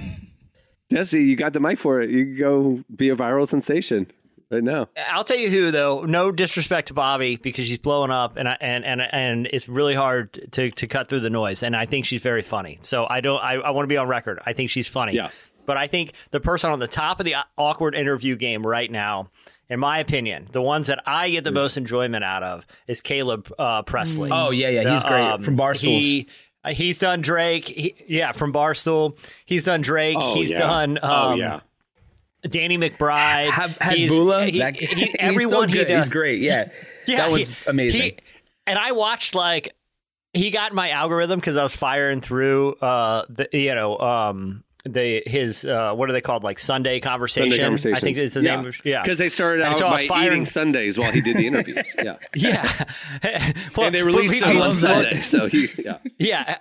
[0.91, 2.09] Jesse, you got the mic for it.
[2.09, 4.09] You can go be a viral sensation
[4.49, 4.87] right now.
[5.11, 6.03] I'll tell you who though.
[6.03, 9.95] No disrespect to Bobby because she's blowing up and I, and and and it's really
[9.95, 11.63] hard to to cut through the noise.
[11.63, 12.79] And I think she's very funny.
[12.81, 13.43] So I don't.
[13.43, 14.39] I, I want to be on record.
[14.45, 15.13] I think she's funny.
[15.13, 15.29] Yeah.
[15.65, 18.89] But I think the person on the top of the uh, awkward interview game right
[18.89, 19.27] now,
[19.69, 23.51] in my opinion, the ones that I get the most enjoyment out of is Caleb
[23.59, 24.29] uh, Pressley.
[24.31, 24.93] Oh yeah, yeah.
[24.93, 26.01] He's great Um, from Barstools.
[26.01, 26.27] He,
[26.63, 27.65] uh, he's done Drake.
[27.67, 29.17] He, yeah, from Barstool.
[29.45, 30.17] He's done Drake.
[30.19, 30.59] Oh, he's yeah.
[30.59, 30.97] done.
[31.01, 31.59] Um, oh yeah.
[32.47, 33.49] Danny McBride.
[33.49, 34.49] Have, He's- Hasbullah.
[34.49, 35.87] he- that, he- everyone so he does.
[36.05, 36.39] He's great.
[36.41, 36.69] Yeah,
[37.07, 38.13] Yeah, that was amazing.
[38.65, 39.75] and I watched like
[40.33, 45.23] he got my algorithm because I was firing through uh the you know um the
[45.25, 47.97] his uh what are they called like Sunday conversation Sunday conversations.
[47.97, 48.55] I think it's the yeah.
[48.55, 51.37] name of yeah Because they started out so by firing- eating Sundays while he did
[51.37, 51.93] the interviews.
[52.03, 52.17] Yeah.
[52.35, 52.83] yeah
[53.75, 55.15] well, and they released him on well, Sunday.
[55.15, 55.97] So he, yeah.
[56.19, 56.57] yeah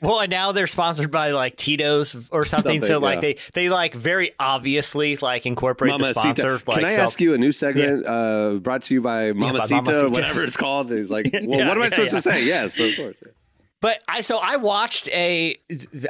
[0.00, 3.20] well and now they're sponsored by like Tito's or something, so like yeah.
[3.20, 7.34] they they like very obviously like incorporate the sponsor like Can I self- ask you
[7.34, 10.10] a new segment uh, brought to you by by Mamacita, Mamacita.
[10.10, 10.90] whatever it's called?
[10.90, 12.18] He's like, well, Yeah, what am I supposed yeah.
[12.18, 12.44] to say?
[12.44, 13.22] Yes, of course.
[13.82, 15.58] But I so I watched a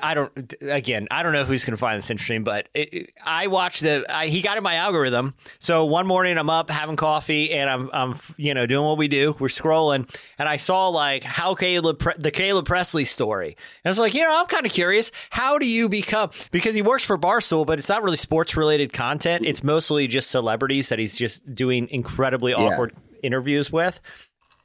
[0.02, 3.46] I don't again I don't know who's going to find this interesting, but it, I
[3.46, 5.34] watched the I, he got in my algorithm.
[5.58, 9.08] So one morning I'm up having coffee and I'm I'm you know doing what we
[9.08, 9.34] do.
[9.40, 10.06] We're scrolling
[10.38, 13.56] and I saw like how Caleb Pre- the Caleb Pressley story.
[13.56, 15.10] And I was like, you know, I'm kind of curious.
[15.30, 18.92] How do you become because he works for Barstool, but it's not really sports related
[18.92, 19.46] content.
[19.46, 23.98] It's mostly just celebrities that he's just doing incredibly awkward interviews with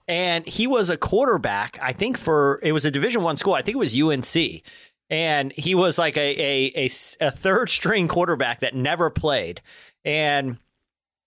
[0.08, 3.62] and he was a quarterback i think for it was a division one school i
[3.62, 4.64] think it was unc
[5.10, 6.90] and he was like a
[7.20, 9.62] a third string quarterback that never played
[10.06, 10.58] and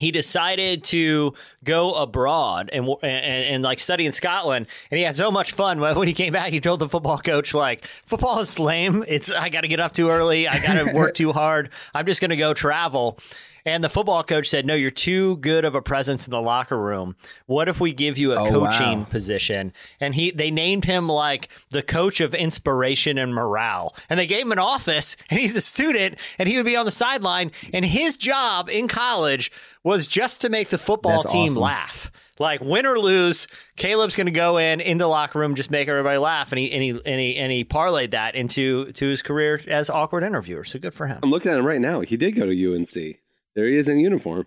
[0.00, 5.14] he decided to go abroad and, and and like study in Scotland, and he had
[5.14, 5.78] so much fun.
[5.78, 9.04] When he came back, he told the football coach like, "Football is lame.
[9.06, 10.48] It's I got to get up too early.
[10.48, 11.68] I got to work too hard.
[11.94, 13.18] I'm just going to go travel."
[13.64, 16.78] And the football coach said, "No, you're too good of a presence in the locker
[16.78, 17.16] room.
[17.46, 19.06] What if we give you a Oh, coaching wow.
[19.10, 23.94] position?" And he they named him like the coach of inspiration and morale.
[24.08, 26.84] And they gave him an office, and he's a student, and he would be on
[26.86, 27.52] the sideline.
[27.72, 29.50] And his job in college
[29.84, 31.62] was just to make the football That's team awesome.
[31.62, 32.10] laugh.
[32.38, 33.46] Like win or lose,
[33.76, 36.72] Caleb's going to go in in the locker room, just make everybody laugh, and he
[36.72, 40.64] and he and he and he parlayed that into to his career as awkward interviewer.
[40.64, 41.18] So good for him.
[41.22, 42.00] I'm looking at him right now.
[42.00, 43.18] He did go to UNC.
[43.60, 44.46] There he is in uniform.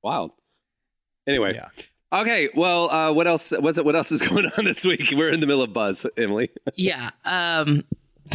[0.00, 0.30] Wild.
[1.26, 1.54] Anyway.
[1.56, 1.70] Yeah.
[2.12, 2.50] Okay.
[2.54, 3.50] Well, uh, what else?
[3.50, 3.84] What's it?
[3.84, 5.08] What else is going on this week?
[5.12, 6.50] We're in the middle of buzz, Emily.
[6.76, 7.10] Yeah.
[7.24, 7.82] Um,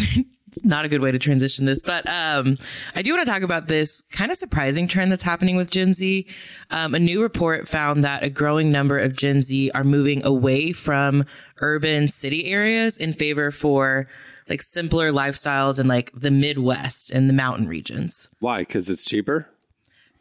[0.66, 2.58] not a good way to transition this, but um,
[2.98, 5.94] I do want to talk about this kind of surprising trend that's happening with Gen
[5.94, 6.28] Z.
[6.70, 10.74] Um, a new report found that a growing number of Gen Z are moving away
[10.74, 11.24] from
[11.62, 14.10] urban city areas in favor for
[14.50, 18.28] like simpler lifestyles in like the Midwest and the mountain regions.
[18.40, 18.64] Why?
[18.64, 19.48] Because it's cheaper.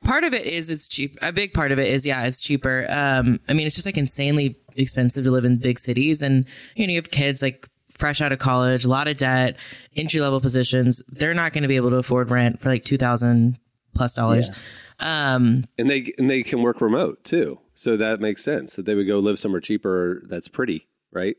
[0.05, 1.17] Part of it is it's cheap.
[1.21, 2.87] A big part of it is yeah, it's cheaper.
[2.89, 6.87] Um, I mean, it's just like insanely expensive to live in big cities, and you
[6.87, 9.57] know, you have kids like fresh out of college, a lot of debt,
[9.97, 11.03] entry level positions.
[11.09, 13.59] They're not going to be able to afford rent for like two thousand
[13.95, 14.51] plus dollars.
[15.01, 17.61] Um, and they and they can work remote too.
[17.75, 21.37] So that makes sense that they would go live somewhere cheaper that's pretty, right?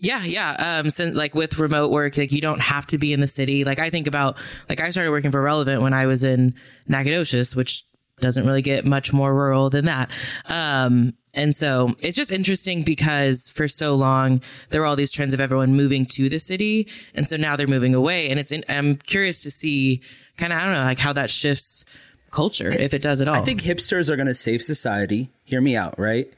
[0.00, 0.78] Yeah, yeah.
[0.78, 3.64] Um, since like with remote work, like you don't have to be in the city.
[3.64, 6.54] Like I think about, like I started working for Relevant when I was in
[6.86, 7.82] Nacogdoches, which
[8.20, 10.10] doesn't really get much more rural than that.
[10.46, 15.34] Um, and so it's just interesting because for so long there were all these trends
[15.34, 18.30] of everyone moving to the city, and so now they're moving away.
[18.30, 20.00] And it's in, I'm curious to see
[20.36, 21.84] kind of I don't know like how that shifts
[22.30, 23.34] culture if it does at all.
[23.34, 25.30] I think hipsters are going to save society.
[25.44, 26.32] Hear me out, right?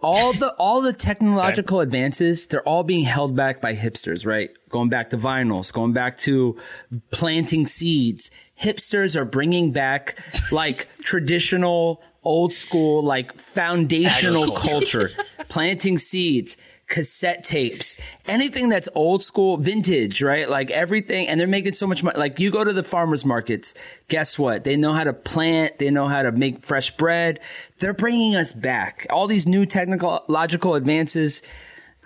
[0.00, 4.50] All the all the technological advances, they're all being held back by hipsters, right?
[4.68, 6.58] Going back to vinyls, going back to
[7.12, 8.32] planting seeds.
[8.62, 10.18] Hipsters are bringing back
[10.52, 15.10] like traditional, old school, like foundational culture,
[15.48, 17.96] planting seeds, cassette tapes,
[18.26, 20.48] anything that's old school, vintage, right?
[20.48, 21.26] Like everything.
[21.26, 22.18] And they're making so much money.
[22.18, 23.74] Like you go to the farmers markets,
[24.08, 24.64] guess what?
[24.64, 25.78] They know how to plant.
[25.78, 27.40] They know how to make fresh bread.
[27.78, 29.06] They're bringing us back.
[29.10, 31.42] All these new technological advances.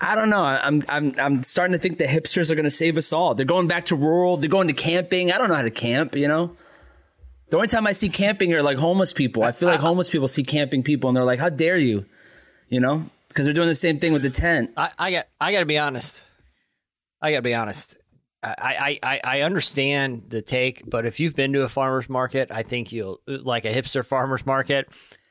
[0.01, 0.45] I don't know.
[0.45, 3.35] I'm I'm I'm starting to think the hipsters are going to save us all.
[3.35, 4.37] They're going back to rural.
[4.37, 5.33] They're going to camping.
[5.33, 6.17] I don't know how to camp.
[6.17, 6.57] You know.
[7.49, 9.43] The only time I see camping are like homeless people.
[9.43, 12.05] I feel like homeless people see camping people and they're like, "How dare you?"
[12.69, 14.71] You know, because they're doing the same thing with the tent.
[14.77, 16.25] I, I got I got to be honest.
[17.23, 17.97] I got to be honest.
[18.43, 22.51] I, I, I I understand the take, but if you've been to a farmer's market,
[22.51, 24.89] I think you'll like a hipster farmer's market.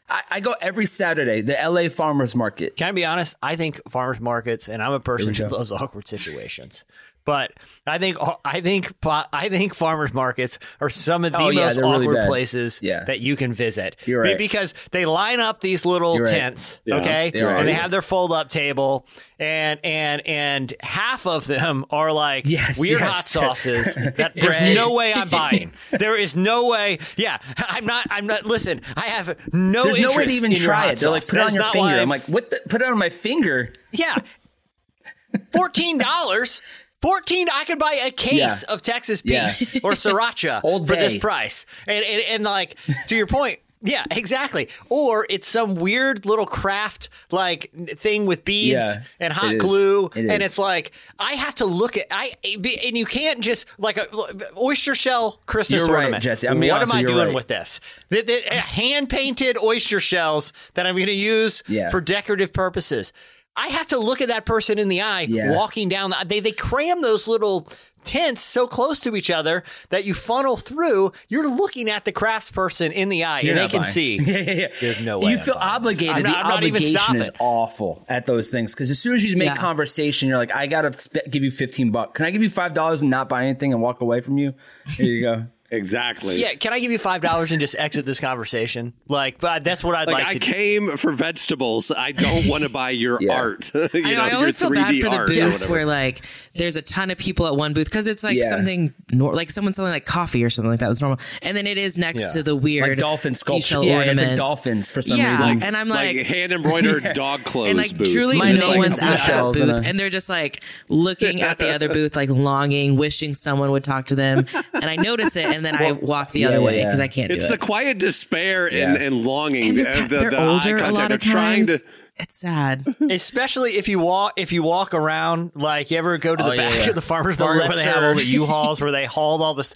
[0.08, 2.76] I, I go every Saturday, the LA Farmers Market.
[2.76, 3.36] Can I be honest?
[3.42, 6.86] I think farmers markets, and I'm a person who loves awkward situations.
[7.26, 7.54] But
[7.88, 11.76] I think I think I think farmers markets are some of the Oh, yeah, most
[11.76, 13.04] they're really awkward places Yeah.
[13.06, 13.96] that you can visit.
[14.06, 14.38] You're right.
[14.38, 16.30] Because they line up these little right.
[16.30, 19.08] tents, Yeah, okay, and they have their fold up table,
[19.40, 23.10] and and and half of them are like Yes, weird yes.
[23.10, 25.72] hot sauces that there's no way I'm buying.
[25.92, 27.00] there is no way.
[27.18, 28.06] Yeah, I'm not.
[28.12, 28.46] I'm not.
[28.46, 29.84] Listen, I have no.
[29.84, 31.00] There's no way to even try it.
[31.00, 31.90] They're like, put it on your finger.
[32.00, 32.52] I'm like, what?
[32.52, 33.74] The, put it on my finger.
[33.92, 34.20] yeah.
[35.52, 36.62] Fourteen dollars.
[37.06, 37.48] Fourteen.
[37.54, 38.74] I could buy a case Yeah.
[38.74, 39.54] of Texas Pete Yeah.
[39.84, 43.60] or Sriracha Old for this price, and, and and like to your point.
[43.82, 44.70] Yeah, exactly.
[44.90, 50.08] Or it's some weird little craft like thing with beads Yeah, and hot it glue,
[50.16, 54.00] It and it's like I have to look at I and you can't just like
[54.00, 56.24] uh, a oyster shell Christmas You're right, ornament.
[56.24, 56.48] Jesse.
[56.50, 57.36] I'm what am I doing right.
[57.36, 57.80] with this?
[58.10, 61.92] The, the hand painted oyster shells that I'm going to use Yeah.
[61.92, 63.14] for decorative purposes.
[63.58, 65.52] I have to look at that person in the eye Yeah.
[65.52, 66.10] walking down.
[66.10, 67.68] The, they they cram those little
[68.04, 71.12] tents so close to each other that you funnel through.
[71.28, 73.92] You're looking at the craftsperson in the eye, You're and they can buying.
[73.92, 74.18] see.
[74.22, 74.68] Yeah, yeah, yeah.
[74.80, 76.16] There's no way You I'm feel obligated.
[76.18, 79.16] I'm not- the I'm not even obligation is awful at those things because as soon
[79.16, 79.56] as you make Yeah.
[79.56, 82.16] conversation, you're like, I gotta sp- give you fifteen bucks.
[82.18, 84.54] Can I give you five dollars and not buy anything and walk away from you?
[84.98, 85.46] Here you go.
[85.76, 86.42] Exactly.
[86.42, 88.94] Yeah, can I give you five dollars and just exit this conversation?
[89.08, 90.40] Like, but that's what I'd Like, like, I do.
[90.40, 91.92] came for vegetables.
[91.92, 93.34] I don't want to buy your Yeah.
[93.34, 93.72] art.
[93.76, 94.10] you I know.
[94.12, 96.22] know, I your always feel bad for the booths where like
[96.56, 98.50] there's a ton of people at one booth because it's like Yeah.
[98.50, 100.88] something nor- like someone selling like coffee or something like that.
[100.88, 102.28] That's normal, and then it is next Yeah.
[102.30, 103.62] to the weird Like dolphin sculpture.
[103.62, 104.24] seashell Yeah, it's ornaments.
[104.30, 105.64] like dolphins for some yeah, reason.
[105.64, 106.26] and I'm like, like.
[106.28, 108.14] hand embroidered dog clothes and like booth.
[108.14, 110.62] truly, Mine's no like one's at that seashells and booth, a- and they're just like
[110.90, 114.46] looking at the other booth, like longing, wishing someone would talk to them.
[114.74, 116.86] And I notice it, and then I walk the yeah, other way yeah.
[116.86, 117.52] because I can't It's do it.
[117.54, 119.06] It's the quiet despair and, Yeah.
[119.08, 119.70] and longing.
[119.70, 121.68] and they're, uh, the, they're the older a lot of times.
[121.68, 121.80] to.
[122.18, 122.86] It's sad.
[123.10, 126.56] Especially if you walk if you walk around, like you ever go to the Oh,
[126.56, 126.90] back yeah.
[126.90, 129.76] of the farmers market where they have all the U-Hauls where they hauled all this.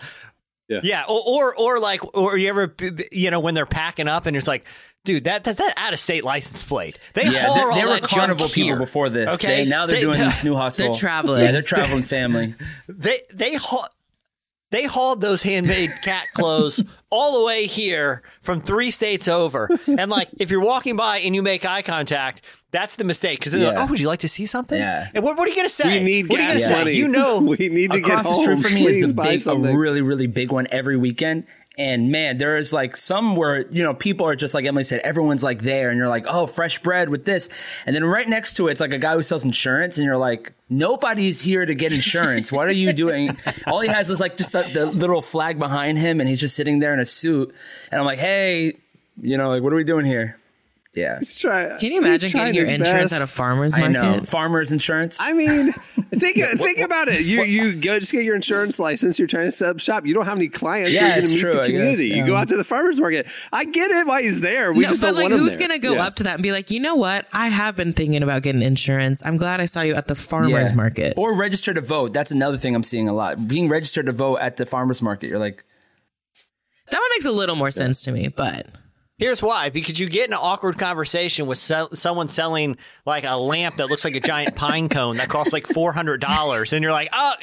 [0.69, 0.79] Yeah.
[0.83, 2.73] Yeah, or, or or like or you ever
[3.11, 4.63] you know when they're packing up and it's like,
[5.03, 6.97] dude, that that's that out of state license plate.
[7.13, 8.75] They Yeah, haul they, all they were that junk carnival people here.
[8.77, 9.43] before this.
[9.43, 10.91] Okay, They- now they're They- doing this new hustle.
[10.91, 11.43] They're traveling.
[11.43, 12.53] Yeah, they're traveling family.
[12.87, 13.89] They they haul.
[14.71, 19.69] They hauled those handmade cat clothes all the way here from three states over.
[19.87, 23.39] And like, if you're walking by and you make eye contact, that's the mistake.
[23.39, 25.09] Because they're like, "Oh, would you like to see something?" Yeah.
[25.15, 25.99] And what, what are you going to say?
[25.99, 26.93] We need what are you gonna say?
[26.93, 29.47] You know, we need to Across get the street from me Please is the big,
[29.47, 31.45] a really, really big one every weekend.
[31.79, 34.99] And man, there is like some where, you know, people are just like Emily said,
[34.99, 37.47] everyone's like there and you're like, oh, fresh bread with this.
[37.85, 40.17] And then right next to it, it's like a guy who sells insurance and you're
[40.17, 42.51] like, nobody's here to get insurance.
[42.51, 43.37] What are you doing?
[43.65, 46.57] All he has is like just the, the little flag behind him and he's just
[46.57, 47.55] sitting there in a suit.
[47.93, 48.73] And I'm like, hey,
[49.21, 50.37] you know, like, what are we doing here?
[50.93, 51.19] Yeah.
[51.19, 53.13] He's try- Can you imagine getting your insurance best.
[53.13, 53.93] at a farmer's I market?
[54.19, 54.25] know.
[54.25, 55.19] Farmers insurance.
[55.21, 55.71] I mean,
[56.11, 57.21] think think about it.
[57.21, 59.19] You you go just get your insurance license.
[59.19, 60.05] You're trying to set up shop.
[60.05, 60.95] You don't have any clients.
[60.95, 62.09] Yeah, you're going it's to meet true, the I guess, community.
[62.09, 63.27] You go out to the farmers market.
[63.53, 64.71] I get it why he's there.
[64.73, 65.67] We no, just but don't like, want him who's there.
[65.67, 66.05] gonna go Yeah.
[66.05, 67.25] up to that and be like, you know what?
[67.33, 69.21] I have been thinking about getting insurance.
[69.25, 70.75] I'm glad I saw you at the farmers Yeah.
[70.75, 71.13] market.
[71.17, 72.13] Or register to vote.
[72.13, 73.47] That's another thing I'm seeing a lot.
[73.47, 75.29] Being registered to vote at the farmers market.
[75.29, 75.63] You're like,
[76.91, 78.65] that one makes a little more sense to me, but
[79.19, 83.35] Here's why: because you get in an awkward conversation with se- someone selling like a
[83.35, 86.81] lamp that looks like a giant pine cone that costs like four hundred dollars, and
[86.81, 87.33] you're like, "Oh,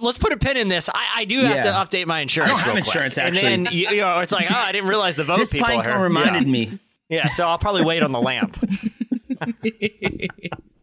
[0.00, 0.88] let's put a pin in this.
[0.92, 3.54] I, I do have to update my insurance." I don't have real quick." insurance, actually.
[3.54, 5.68] And then you, you know, it's like, "Oh, I didn't realize the vote this people
[5.68, 6.52] pine cone reminded yeah.
[6.52, 6.78] me.
[7.08, 8.58] Yeah, so I'll probably wait on the lamp.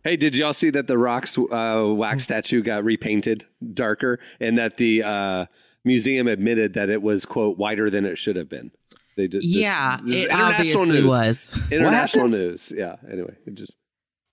[0.03, 4.75] Hey, did y'all see that the Rock's uh, wax statue got repainted darker, and that
[4.75, 5.45] the uh,
[5.85, 8.71] museum admitted that it was quote wider than it should have been?
[9.15, 11.11] They just this- yeah, this is it international obviously news.
[11.11, 11.71] was.
[11.71, 12.73] International news.
[12.75, 12.95] Yeah.
[13.11, 13.77] Anyway, it just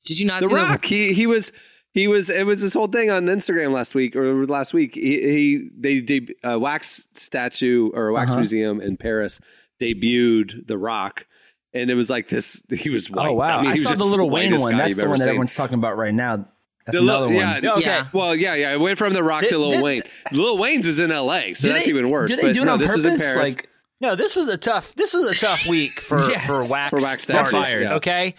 [0.04, 0.84] Did you not see the see Rock.
[0.84, 1.52] He he was
[1.92, 4.94] he was it was this whole thing on Instagram last week or last week.
[4.94, 8.38] He, he they did a wax statue or a wax Uh-huh.
[8.40, 9.40] museum in Paris
[9.80, 11.26] debuted the Rock.
[11.72, 12.62] And it was like this.
[12.68, 13.28] He was white.
[13.28, 13.58] Oh wow!
[13.58, 14.76] I, mean, he was saw just the little Wayne one.
[14.76, 15.28] That's the one that seen.
[15.28, 16.48] everyone's talking about right now.
[16.84, 17.62] That's The another Lil- one.
[17.62, 17.80] Yeah, okay.
[17.82, 18.06] Yeah.
[18.12, 18.72] Well, yeah, yeah.
[18.72, 20.02] It went from the Rock to Lil Th- Wayne.
[20.32, 22.28] Lil Wayne's is in L.A., so that's they- even worse.
[22.30, 23.34] Do they but do it no, on this was in purpose?
[23.34, 23.48] Paris.
[23.50, 23.68] Like,
[24.00, 24.94] No, this was a tough.
[24.94, 26.46] This was a tough week for Yes.
[26.46, 27.50] for wax For wax artists.
[27.50, 27.94] statues, yeah.
[27.96, 28.34] Okay.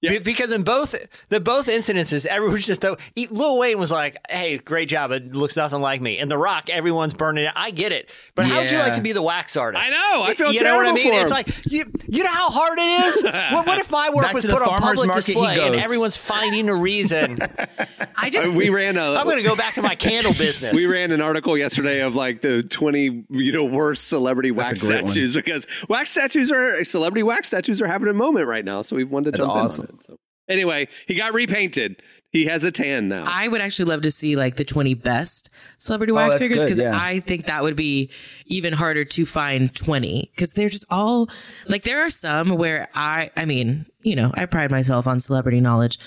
[0.00, 0.94] Be- Because in both
[1.28, 2.84] the both incidences, everyone's just
[3.16, 5.10] e- Lil Wayne was like, "Hey, great job!
[5.10, 7.52] It looks nothing like me." And The Rock, everyone's burning it.
[7.56, 9.84] I get it, but how would you like to be the wax artist?
[9.84, 11.12] I know, I feel you know what I terrible mean?
[11.18, 13.22] for It's like you, you know how hard it is.
[13.52, 16.74] what, what if my work Back was put on public display and everyone's finding a
[16.76, 17.38] reason?
[18.16, 19.14] I just we ran a.
[19.14, 20.74] I'm going to go back to my candle business.
[20.74, 24.86] we ran an article yesterday of like the 20 you know worst celebrity wax a
[24.86, 25.10] great one.
[25.10, 28.82] statues because wax statues are celebrity wax statues are having a moment right now.
[28.82, 29.84] So we wanted to That's jump awesome.
[29.86, 30.02] in on it.
[30.02, 32.02] So anyway, he got repainted.
[32.30, 33.24] He has a tan now.
[33.26, 36.62] I would actually love to see like the 20 best celebrity oh, wax that's figures
[36.62, 36.98] because yeah.
[36.98, 38.10] I think that would be
[38.44, 41.28] even harder to find 20 because they're just all
[41.68, 45.60] like there are some where I I mean, you know, I pride myself on celebrity
[45.60, 45.98] knowledge.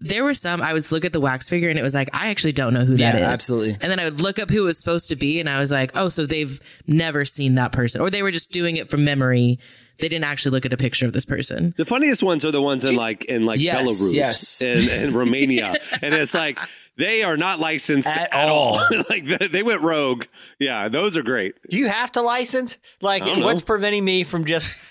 [0.00, 2.28] There were some I would look at the wax figure and it was like I
[2.28, 3.20] actually don't know who that is.
[3.22, 3.78] Yeah, absolutely.
[3.80, 5.72] And then I would look up who it was supposed to be and I was
[5.72, 9.02] like, "Oh, so they've never seen that person or they were just doing it from
[9.04, 9.58] memory.
[9.98, 12.62] They didn't actually look at a picture of this person." The funniest ones are the
[12.62, 14.60] ones in like in like Yes, Belarus yes.
[14.62, 16.58] and, and Romania, and it's like
[16.96, 18.78] they are not licensed at, At all.
[18.78, 18.88] all.
[19.10, 20.24] like they, they went rogue.
[20.58, 21.54] Yeah, those are great.
[21.68, 22.78] Do you have to license?
[23.00, 24.86] Like, what's preventing me from just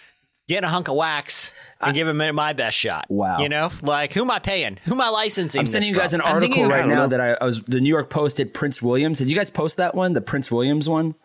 [0.50, 3.06] getting a hunk of wax and giving it my best shot?
[3.10, 3.40] Wow.
[3.40, 4.80] You know, like who am I paying?
[4.84, 5.60] Who am I licensing?
[5.60, 6.22] I'm sending this you guys from?
[6.22, 7.08] an article thinking- right now know.
[7.08, 7.62] that I, I was.
[7.64, 9.20] The New York Post did Prince Williams.
[9.20, 10.12] Did you guys post that one?
[10.14, 11.16] The Prince Williams one.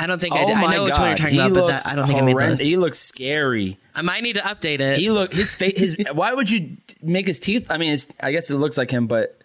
[0.00, 0.56] I don't think I oh did.
[0.56, 1.00] I know which God.
[1.00, 2.60] one you're talking he about, but looks that, I don't think I made horrendous.
[2.60, 3.78] He looks scary.
[3.94, 4.98] I might need to update it.
[4.98, 5.78] He look his face.
[5.78, 7.70] His why would you make his teeth?
[7.70, 9.38] I mean, it's, I guess it looks like him, but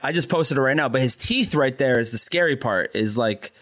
[0.00, 0.88] I just posted it right now.
[0.88, 2.92] But his teeth right there is the scary part.
[2.94, 3.52] Is like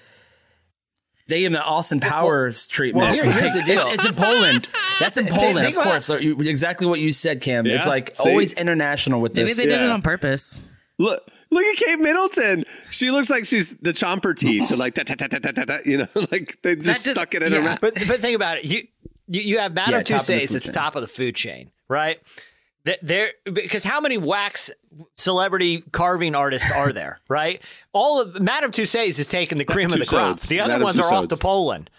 [1.26, 3.04] they give him the Austin Powers treatment.
[3.04, 3.80] well, here- here's the deal.
[3.80, 4.68] It's, it's in Poland.
[5.00, 6.08] That's in Poland, think of course.
[6.08, 7.66] Like, exactly what you said, Cam.
[7.66, 8.30] It's like see?
[8.30, 9.58] always international with Maybe this.
[9.58, 10.60] Maybe they did it on purpose.
[10.98, 12.64] Look, look at Kate Middleton.
[12.90, 14.68] She looks like she's the chomper teeth.
[14.68, 17.16] They're like, ta, ta, ta, ta, ta, ta, ta, you know, like they just, just-
[17.18, 17.58] stuck it in yeah.
[17.58, 17.80] her mouth.
[17.80, 18.64] But but think about it.
[18.64, 18.86] You
[19.28, 20.48] you, you have Madame Yeah, top of the Tussauds.
[20.48, 20.74] food It's chain.
[20.74, 22.20] top of the food chain, right?
[22.86, 24.70] Th- There because how many wax
[25.16, 27.60] celebrity carving artists are there, right?
[27.92, 30.36] All of Madame Tussauds is taking the cream of the crop.
[30.36, 30.48] Tussauds.
[30.48, 31.40] The other Madame ones are off to Tussauds.
[31.40, 31.90] Poland.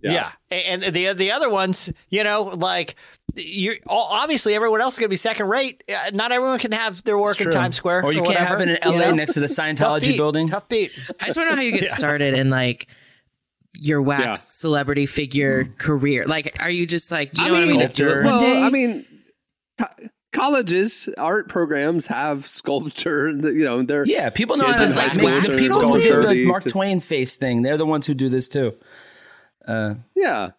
[0.00, 0.12] Yeah.
[0.12, 0.32] Yeah.
[0.50, 2.96] And and the the other ones, you know, like
[3.34, 5.82] you're obviously everyone else is going to be second rate.
[5.88, 7.52] Uh, Not everyone can have their work in True.
[7.52, 9.14] Times Square, Or you can't whatever, have it in you LA know?
[9.16, 10.48] next to the Scientology beat, building.
[10.48, 10.92] Tough beat.
[11.20, 12.88] I just want to know how you get started in like
[13.80, 14.34] your wax Yeah.
[14.34, 16.24] celebrity figure career.
[16.26, 17.88] Like, are you just like you I know what I mean- mean?
[17.88, 18.62] Do it one well, day.
[18.62, 19.06] I mean,
[19.78, 23.30] co- colleges, art programs have sculpture.
[23.30, 26.26] You know, they're Yeah, people know Kids how to in like the people who do
[26.26, 27.62] the Mark to- Twain face thing.
[27.62, 28.74] They're the ones who do this too.
[30.14, 30.50] Yeah.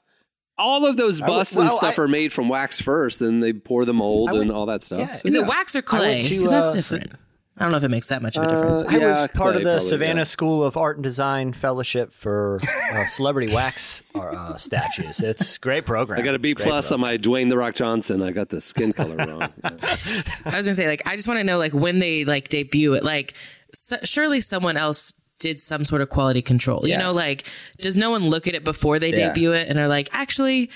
[0.58, 3.54] All of those busts and well, stuff I- are made from wax first, and they
[3.54, 5.00] pour the mold I and all that stuff.
[5.00, 5.12] yeah.
[5.12, 5.42] So, Is yeah.
[5.42, 6.16] it wax or I clay?
[6.18, 7.20] went to, Because that's uh, s- different.
[7.58, 8.82] I don't know if it makes that much of a difference.
[8.82, 10.24] Uh, I Yeah, was part of the Savannah yeah.
[10.26, 12.58] School of Art and Design Fellowship for
[12.96, 15.20] uh, Celebrity Wax uh, Statues.
[15.22, 16.20] It's a great program.
[16.20, 18.24] I got a B Great plus on my Dwayne the Rock Johnson.
[18.24, 19.50] I got the skin color wrong.
[19.64, 19.70] Yeah.
[20.46, 22.94] I was gonna say, like, I just want to know, like, when they like debut
[22.96, 23.36] it, like,
[23.72, 25.14] s surely someone else
[25.44, 26.88] did some sort of quality control.
[26.88, 27.44] You know, like,
[27.78, 29.28] does no one look at it before they Yeah.
[29.28, 30.70] debut it and are like, actually,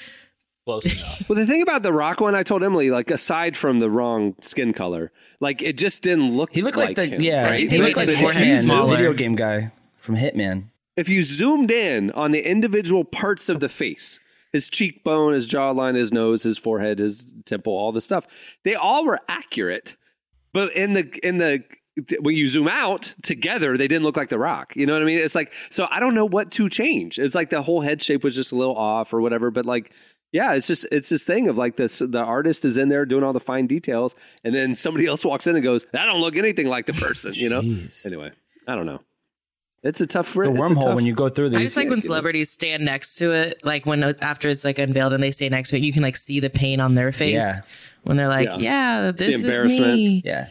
[0.65, 1.29] Close enough.
[1.29, 4.35] Well, the thing about the Rock one, I told Emily, like aside from the wrong
[4.41, 6.53] skin color, like it just didn't look.
[6.53, 7.43] He looked like, the him, yeah.
[7.45, 7.57] right?
[7.57, 10.65] think He they looked made like the Hitman, video game guy from Hitman.
[10.97, 14.19] if you zoomed in on the individual parts of the face,
[14.51, 18.27] his cheekbone, his jawline, his nose, his forehead, his temple, all the stuff,
[18.65, 19.95] they all were accurate.
[20.51, 21.63] But in the in the
[22.21, 24.75] when you zoom out together, they didn't look like the Rock.
[24.75, 25.19] You know what I mean?
[25.19, 27.19] It's like so I don't know what to change.
[27.19, 29.51] It's like the whole head shape was just a little off or whatever.
[29.51, 29.91] But like.
[30.33, 33.23] Yeah, it's just it's this thing of like this the artist is in there doing
[33.23, 36.35] all the fine details and then somebody else walks in and goes, I don't look
[36.35, 37.61] anything like the person, you know?
[38.05, 38.33] Anyway,
[38.67, 38.99] I don't know.
[39.83, 41.59] It's a tough It's a wormhole tough- when you go through these.
[41.59, 45.13] I just like when celebrities stand next to it, like when after it's like unveiled
[45.13, 47.41] and they stay next to it, you can like see the pain on their face
[47.41, 47.59] Yeah.
[48.03, 49.05] when they're like, Yeah.
[49.05, 50.49] "Yeah, this is me." yeah.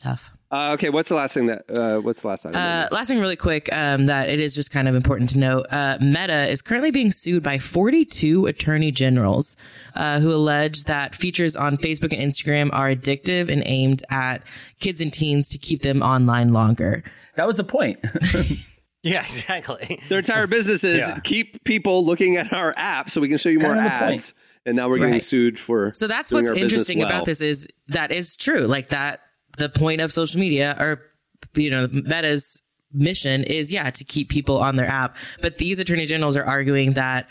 [0.00, 0.32] Tough.
[0.56, 1.64] Uh, okay, what's the last thing that?
[1.68, 2.56] Uh, what's the last item?
[2.56, 5.66] Uh, last thing, really quick, um, that it is just kind of important to note.
[5.70, 9.56] Uh, Meta is currently being sued by 42 attorney generals
[9.94, 14.42] uh, who allege that features on Facebook and Instagram are addictive and aimed at
[14.80, 17.04] kids and teens to keep them online longer.
[17.36, 17.98] That was the point.
[19.02, 20.00] Yeah, exactly.
[20.08, 21.20] Their entire business is Yeah.
[21.20, 24.14] keep people looking at our app so we can show you more Kind of the
[24.14, 24.34] ads.
[24.64, 25.22] And now we're getting Right.
[25.22, 25.92] sued for.
[25.92, 27.06] So that's doing what's our interesting well.
[27.06, 28.62] about this is that is true.
[28.62, 29.20] Like that,
[29.56, 31.02] the point of social media or,
[31.54, 35.16] you know, Meta's mission is, yeah, to keep people on their app.
[35.42, 37.28] But these attorney generals are arguing that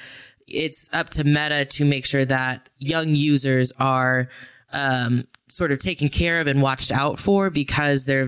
[0.47, 4.29] it's up to Meta to make sure that young users are,
[4.71, 8.27] um, sort of taken care of and watched out for because they're,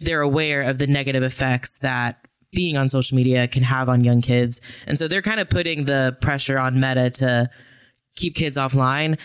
[0.00, 4.20] they're aware of the negative effects that being on social media can have on young
[4.20, 4.60] kids.
[4.86, 7.50] And so they're kind of putting the pressure on Meta to,
[8.16, 9.18] keep kids offline.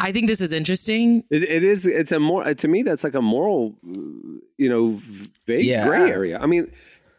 [0.00, 1.24] I think this is interesting.
[1.30, 1.84] It, it is.
[1.86, 2.82] It's a more to me.
[2.82, 3.74] That's like a moral,
[4.56, 5.00] you know,
[5.46, 5.86] vague Yeah.
[5.88, 6.38] gray area.
[6.38, 6.70] I mean,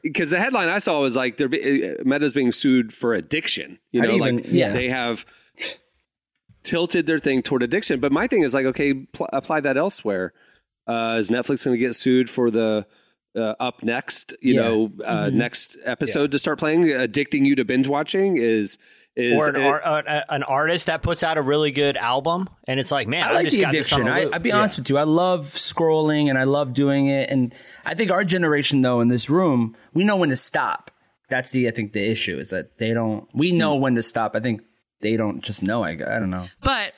[0.01, 3.79] because the headline I saw was like they're be- uh, Meta's being sued for addiction.
[3.91, 4.71] You I'd know, even- like yeah.
[4.71, 5.25] they have
[6.63, 7.99] tilted their thing toward addiction.
[7.99, 10.33] But my thing is like, okay, pl- apply that elsewhere.
[10.87, 12.85] Uh, is Netflix going to get sued for the
[13.35, 14.35] uh, up next?
[14.41, 14.61] You Yeah.
[14.61, 18.77] know, uh, next episode to start playing, addicting you to binge watching is
[19.15, 22.47] is Or an, it- ar- uh, an artist that puts out a really good album,
[22.65, 24.07] and it's like, man, I I, like just the got addiction.
[24.07, 24.33] a I, loop.
[24.33, 24.97] I'll be honest with you.
[24.97, 27.29] I love scrolling and I love doing it.
[27.29, 27.53] And
[27.85, 30.91] I think our generation, though, in this room, we know when to stop.
[31.29, 33.27] That's the I think the issue is that they don't.
[33.33, 34.35] We know when to stop.
[34.35, 34.61] I think
[35.01, 35.83] they don't just know.
[35.83, 36.45] I, I don't know.
[36.63, 36.93] But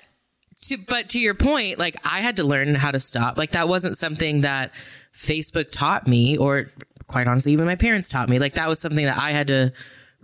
[0.67, 3.37] to but to your point, like I had to learn how to stop.
[3.37, 4.71] Like that wasn't something that
[5.13, 6.67] Facebook taught me or
[7.07, 8.39] quite honestly even my parents taught me.
[8.39, 9.73] Like that was something that I had to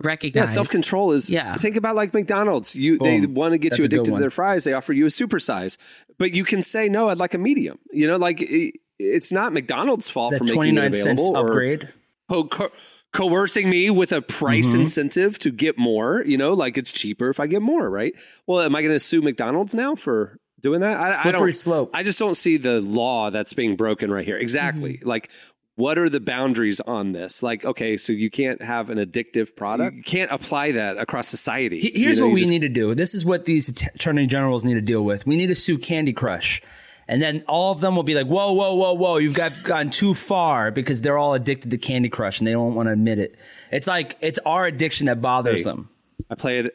[0.02, 1.28] Yeah, self control is.
[1.30, 1.54] Yeah.
[1.56, 2.74] Think about like McDonald's.
[2.76, 4.64] You they want to get That's you addicted to their fries.
[4.64, 5.76] They offer you a super size,
[6.18, 7.08] but you can say no.
[7.08, 7.78] I'd like a medium.
[7.90, 11.22] You know, like it, it's not McDonald's fault That for making twenty it nine cents
[11.22, 11.88] available or upgrade.
[12.28, 12.70] co- co-
[13.12, 14.80] coercing me with a price Mm-hmm.
[14.82, 16.22] incentive to get more.
[16.24, 18.12] You know, like it's cheaper if I get more, right?
[18.46, 20.98] Well, am I going to sue McDonald's now for doing that?
[20.98, 21.90] I, I Slippery don't, slope.
[21.94, 24.36] I just don't see the law that's being broken right here.
[24.36, 24.94] Exactly.
[24.98, 25.08] Mm-hmm.
[25.08, 25.30] Like
[25.78, 27.40] what are the boundaries on this?
[27.40, 29.94] Like, okay, so you can't have an addictive product.
[29.96, 31.78] You can't apply that across society.
[31.94, 32.96] Here's You know, what we just- need to do.
[32.96, 35.24] This is what these attorney generals need to deal with.
[35.24, 36.60] We need to sue Candy Crush.
[37.06, 39.90] And then all of them will be like, whoa, whoa, whoa, whoa, you've got gone
[39.90, 43.20] too far because they're all addicted to Candy Crush and they don't want to admit
[43.20, 43.36] it.
[43.70, 45.88] It's like, it's our addiction that bothers Hey, them.
[46.28, 46.74] I play it.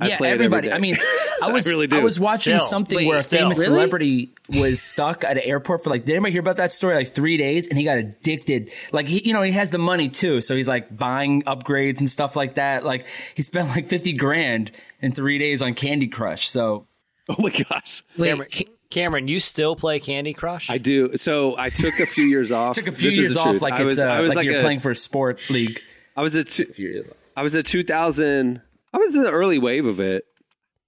[0.00, 0.72] I yeah, play every everybody.
[0.72, 0.96] I mean,
[1.42, 1.96] I was really do.
[1.98, 2.68] I was watching Still.
[2.68, 3.40] something Wait, where a still.
[3.40, 3.70] famous Really?
[3.70, 6.04] celebrity was stuck at an airport for like.
[6.04, 6.94] Did anybody hear about that story?
[6.94, 8.70] Like three days, and he got addicted.
[8.92, 12.08] Like he, you know, he has the money too, so he's like buying upgrades and
[12.10, 12.84] stuff like that.
[12.84, 14.70] Like he spent like fifty grand
[15.00, 16.48] in three days on Candy Crush.
[16.48, 16.86] So
[17.28, 18.48] oh my gosh, Wait, Cameron,
[18.90, 20.68] Cameron, you still play Candy Crush?
[20.68, 21.16] I do.
[21.16, 22.74] So I took a few years off.
[22.74, 23.62] took a few This years off, truth.
[23.62, 25.40] like I it's was, uh, I was like, like you're a, playing for a sport
[25.48, 25.80] league.
[26.16, 27.16] I was a two, few years off.
[27.36, 28.60] I was a 2000.
[28.92, 30.26] I was in the early wave of it.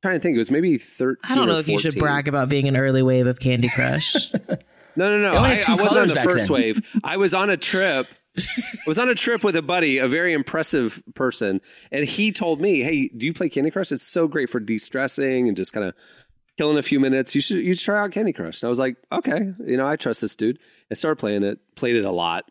[0.02, 1.18] I'm trying to think, it was maybe 13.
[1.30, 3.68] I don't know or if you should brag about being an early wave of Candy
[3.68, 4.32] Crush.
[4.94, 5.40] No, no, no.
[5.40, 6.54] I, I wasn't on the first then.
[6.54, 7.00] wave.
[7.02, 8.08] I was on a trip.
[8.36, 8.42] I
[8.86, 12.82] was on a trip with a buddy, a very impressive person, and he told me,
[12.82, 13.90] "Hey, do you play Candy Crush?
[13.90, 15.94] It's so great for de-stressing and just kind of
[16.58, 17.34] killing a few minutes.
[17.34, 19.86] You should you should try out Candy Crush." And I was like, "Okay, you know,
[19.88, 20.58] I trust this dude."
[20.90, 22.50] I started playing it, played it a lot,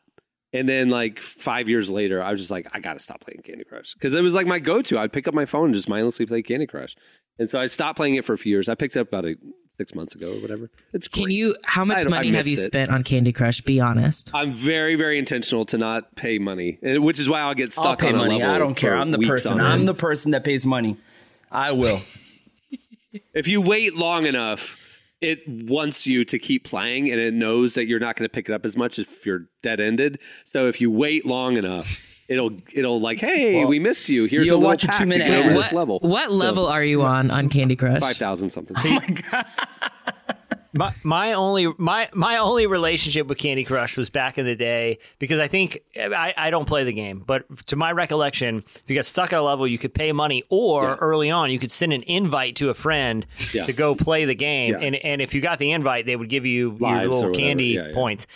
[0.54, 3.42] and then like five years later, I was just like, "I got to stop playing
[3.44, 5.00] Candy Crush" because it was like my go-to.
[5.00, 6.96] I'd pick up my phone and just mindlessly play Candy Crush,
[7.40, 8.70] and so I stopped playing it for a few years.
[8.70, 9.36] I picked it up about a,
[9.78, 10.70] six months ago or whatever.
[10.94, 11.56] It's Can you?
[11.66, 12.58] How much money have you it.
[12.58, 13.62] spent on Candy Crush?
[13.62, 14.32] Be honest.
[14.34, 17.96] I'm very, very intentional to not pay money, which is why I'll get stuck I'll
[17.96, 18.40] pay on a money.
[18.40, 18.96] level I don't care.
[18.96, 19.60] I'm the person.
[19.60, 19.88] I'm end.
[19.88, 20.98] the person that pays money.
[21.52, 22.00] I will.
[23.34, 24.78] If you wait long enough,
[25.22, 28.50] it wants you to keep playing, and it knows that you're not going to pick
[28.50, 30.20] it up as much if you're dead ended.
[30.46, 34.26] So if you wait long enough, it'll it'll like, hey, we missed you.
[34.26, 35.56] Here's you'll a little watch a pack to two-minute get over ad.
[35.58, 36.00] this what level.
[36.00, 38.02] what level are you on on Candy Crush?
[38.02, 38.76] Five thousand something.
[38.80, 39.00] Oh
[39.32, 39.46] my,
[41.04, 45.40] my only my my only relationship with Candy Crush was back in the day because
[45.40, 49.06] I think I, I don't play the game, but to my recollection, if you got
[49.06, 52.04] stuck at a level, you could pay money, or early on, you could send an
[52.04, 53.66] invite to a friend Yeah.
[53.66, 54.86] to go play the game, Yeah.
[54.86, 57.66] and and if you got the invite, they would give you Lives your little candy
[57.66, 57.94] Yeah, yeah.
[57.94, 58.28] points.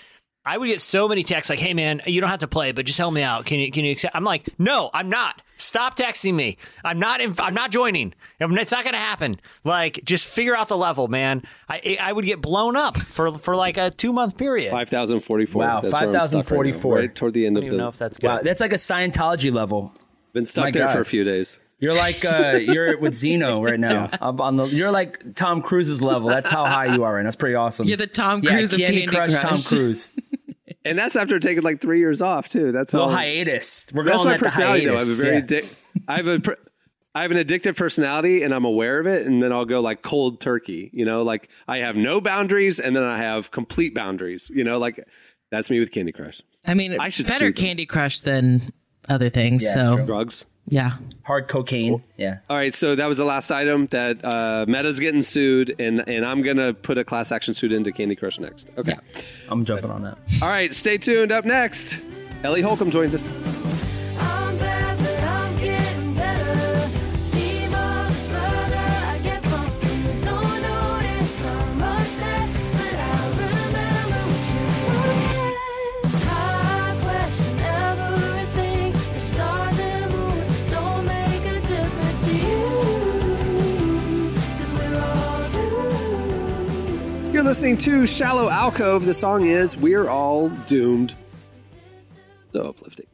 [0.47, 2.85] I would get so many texts like, "Hey man, you don't have to play, but
[2.85, 3.45] just help me out.
[3.45, 5.41] Can you can you accept?" I'm like, "No, I'm not.
[5.57, 6.57] Stop texting me.
[6.83, 7.21] I'm not.
[7.21, 8.13] In, I'm not joining.
[8.39, 9.39] It's not going to happen.
[9.63, 11.43] Like, just figure out the level, man.
[11.69, 14.71] I I would get blown up for for like a two month period.
[14.71, 15.61] Five thousand forty-four.
[15.61, 16.95] Wow, That's where I'm stuck right 5,044.
[16.97, 17.83] Right toward the end I of don't even the.
[17.83, 18.27] know if that's good.
[18.27, 19.93] Wow, that's like a Scientology level.
[20.33, 20.93] Been stuck My there God.
[20.93, 21.57] for a few days.
[21.79, 24.09] You're like uh, you're with Xenu right now.
[24.21, 26.29] Up on the, you're like Tom Cruise's level.
[26.29, 27.87] That's how high you are, and that's pretty awesome.
[27.87, 29.63] You're the Tom yeah, Cruise of Candy, Candy Crush, Crush.
[29.63, 30.11] Tom Cruise.
[30.85, 32.71] And that's after taking like three years off too.
[32.71, 33.15] That's Little all.
[33.15, 33.91] hiatus.
[33.93, 34.95] We're That's my that the personality, though.
[34.95, 35.41] I have a very, Yeah.
[35.41, 36.57] addic- I have a, per-
[37.15, 39.25] I have an addictive personality, and I'm aware of it.
[39.25, 40.91] And then I'll go like cold turkey.
[40.93, 44.51] You know, like I have no boundaries, and then I have complete boundaries.
[44.53, 45.03] You know, like
[45.51, 46.41] that's me with Candy Crush.
[46.67, 47.51] I mean, I should better.
[47.51, 48.61] Candy Crush than
[49.09, 49.63] other things.
[49.63, 50.45] Yeah, so Drugs.
[50.67, 52.03] yeah, hard cocaine.
[52.17, 52.39] Yeah.
[52.49, 56.25] All right, so that was the last item that uh, Meta's getting sued, and and
[56.25, 58.69] I'm gonna put a class action suit into Candy Crush next.
[58.77, 58.93] Okay.
[58.93, 59.21] Yeah.
[59.49, 60.17] I'm jumping on that.
[60.41, 61.31] All right, stay tuned.
[61.31, 62.01] Up next,
[62.43, 63.29] Ellie Holcomb joins us.
[87.45, 89.05] Listening to Shallow Alcove.
[89.05, 91.13] The song is "We're All Doomed."
[92.51, 93.05] So uplifting.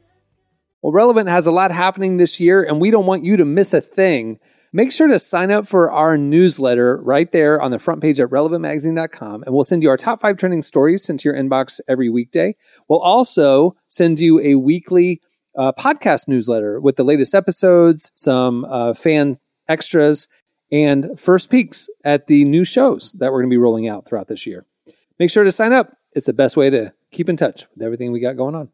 [0.80, 3.74] Well, Relevant has a lot happening this year, and we don't want you to miss
[3.74, 4.38] a thing.
[4.72, 8.30] Make sure to sign up for our newsletter right there on the front page at
[8.30, 12.08] relevantmagazine.com, and we'll send you our top five trending stories sent to your inbox every
[12.08, 12.56] weekday.
[12.88, 15.20] We'll also send you a weekly
[15.58, 19.34] uh, podcast newsletter with the latest episodes, some uh, fan
[19.68, 20.26] extras,
[20.72, 24.26] and first peeks at the new shows that we're going to be rolling out throughout
[24.26, 24.64] this year.
[25.18, 25.96] Make sure to sign up.
[26.12, 28.70] It's the best way to keep in touch with everything we got going on.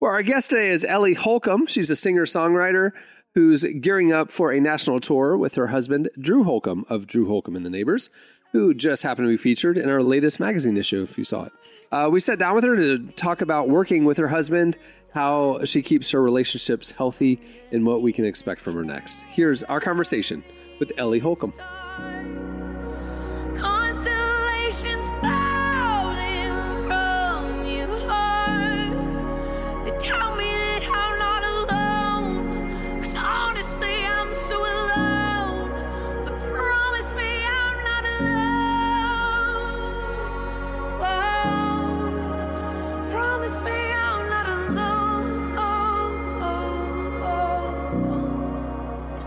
[0.00, 1.66] Well, our guest today is Ellie Holcomb.
[1.66, 2.90] She's a singer songwriter
[3.34, 7.56] who's gearing up for a national tour with her husband, Drew Holcomb of Drew Holcomb
[7.56, 8.10] and the Neighbors,
[8.52, 11.52] who just happened to be featured in our latest magazine issue, if you saw it.
[11.90, 14.76] Uh, we sat down with her to talk about working with her husband,
[15.12, 17.40] how she keeps her relationships healthy,
[17.70, 19.22] and what we can expect from her next.
[19.22, 20.42] Here's our conversation
[20.78, 21.52] with Ellie Holcomb.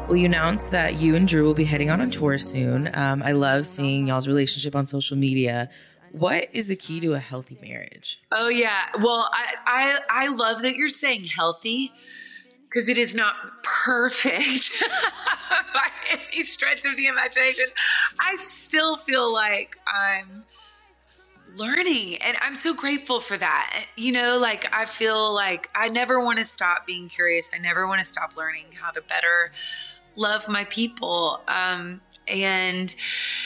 [0.08, 2.92] Well, you announced that you and Drew will be heading on a tour soon.
[2.94, 5.68] Um, I love seeing y'all's relationship on social media.
[6.12, 8.22] What is the key to a healthy marriage?
[8.32, 8.86] Oh yeah.
[9.02, 11.92] Well, I I, I love that you're saying healthy
[12.70, 14.74] because it is not perfect
[15.74, 17.66] by any stretch of the imagination.
[18.20, 20.44] I still feel like I'm
[21.58, 23.86] learning and I'm so grateful for that.
[23.98, 27.50] You know, like I feel like I never want to stop being curious.
[27.56, 29.52] I never want to stop learning how to better
[30.16, 31.42] love my people.
[31.48, 32.90] Um, and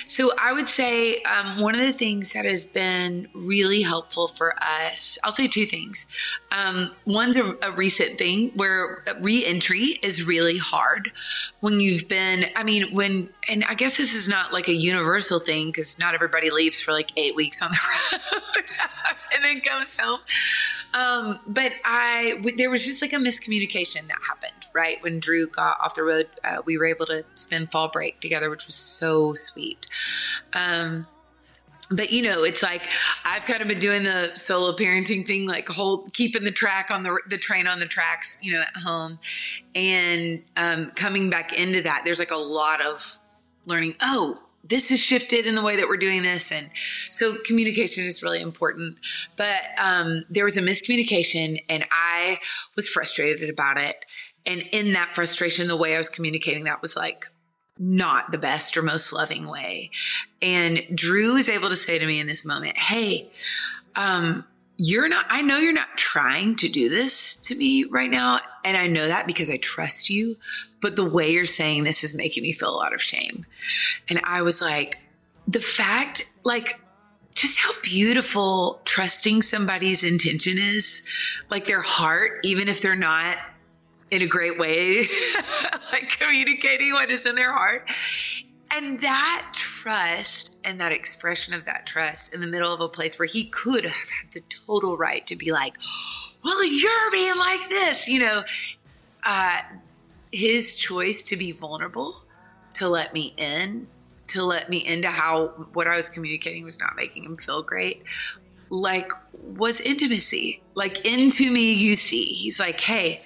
[0.06, 4.56] so I would say um, one of the things that has been really helpful for
[4.62, 6.08] us, I'll say two things.
[6.52, 11.12] Um, one's a, a recent thing where reentry is really hard
[11.60, 15.40] when you've been, I mean, when, and I guess this is not like a universal
[15.40, 18.20] thing because not everybody leaves for like eight weeks on the
[18.56, 18.66] road
[19.36, 20.20] and then comes home.
[20.94, 25.04] Um, but I, w- there was just like a miscommunication that happened, right?
[25.04, 28.50] When Drew got off the road, uh, we were able to spend fall break together,
[28.50, 29.86] which was so sweet.
[30.54, 31.06] Um,
[31.92, 32.84] but you know, it's like
[33.26, 37.04] I've kind of been doing the solo parenting thing, like hold keeping the track on
[37.04, 39.20] the the train on the tracks, you know, at home,
[39.76, 42.04] and um, coming back into that.
[42.06, 43.20] There's like a lot of
[43.66, 43.96] learning.
[44.02, 48.22] Oh, this has shifted in the way that we're doing this, and so communication is
[48.22, 48.98] really important.
[49.36, 52.38] But um, there was a miscommunication, and I
[52.76, 54.06] was frustrated about it.
[54.48, 57.26] And in that frustration, the way I was communicating that was like
[57.78, 59.90] not the best or most loving way.
[60.42, 63.30] And Drew is able to say to me in this moment, Hey,
[63.96, 64.46] um,
[64.78, 68.40] you're not, I know you're not trying to do this to me right now.
[68.64, 70.36] And I know that because I trust you.
[70.82, 73.46] But the way you're saying this is making me feel a lot of shame.
[74.10, 74.98] And I was like,
[75.48, 76.80] the fact, like,
[77.36, 81.10] just how beautiful trusting somebody's intention is,
[81.50, 83.38] like their heart, even if they're not
[84.12, 85.04] in a great way,
[85.92, 87.90] like communicating what is in their heart.
[88.72, 93.18] And that trust and that expression of that trust in the middle of a place
[93.18, 95.76] where he could have had the total right to be like,
[96.44, 98.44] well, you're being like this, you know,
[99.26, 99.60] uh,
[100.32, 102.24] his choice to be vulnerable,
[102.76, 103.88] to let me in,
[104.28, 108.04] to let me into how what I was communicating was not making him feel great,
[108.70, 110.62] like was intimacy.
[110.76, 112.26] Like into me, you see.
[112.26, 113.22] He's like, hey,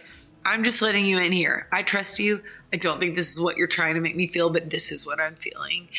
[0.46, 1.68] I'm just letting you in here.
[1.72, 2.40] I trust you.
[2.74, 5.06] I don't think this is what you're trying to make me feel, but this is
[5.06, 5.90] what I'm feeling.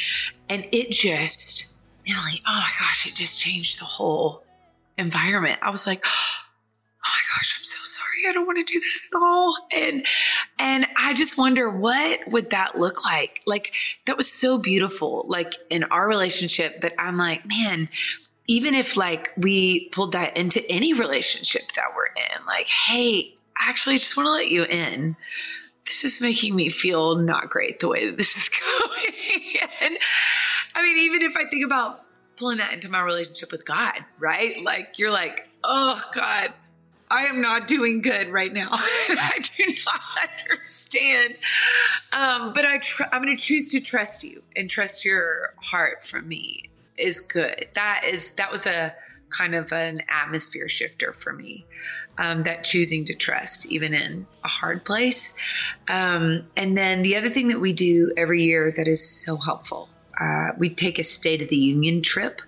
[0.49, 1.75] And it just,
[2.07, 4.45] Emily, oh my gosh, it just changed the whole
[4.99, 5.59] environment.
[5.63, 8.31] I was like, oh my gosh, I'm so sorry.
[8.31, 9.57] I don't want to do that at all.
[9.75, 10.07] And
[10.59, 13.41] and I just wonder what would that look like?
[13.47, 13.75] Like
[14.07, 17.89] that was so beautiful, like in our relationship, but I'm like, man,
[18.47, 23.97] even if like we pulled that into any relationship that we're in, like, hey, actually
[23.97, 25.17] just want to let you in.
[25.85, 29.71] This is making me feel not great the way that this is going.
[29.83, 29.99] and
[30.75, 32.05] I mean, even if I think about
[32.37, 34.55] pulling that into my relationship with God, right?
[34.65, 36.49] Like you're like, oh God,
[37.11, 38.69] I am not doing good right now.
[38.73, 41.35] I do not understand.
[42.13, 46.03] Um, but I tr- I'm going to choose to trust you and trust your heart
[46.03, 47.67] for me is good.
[47.75, 48.93] That is that was a
[49.37, 51.65] kind of an atmosphere shifter for me.
[52.17, 55.37] Um, that choosing to trust even in a hard place.
[55.89, 59.89] Um, and then the other thing that we do every year that is so helpful,
[60.21, 62.41] uh, we take a State of the Union trip.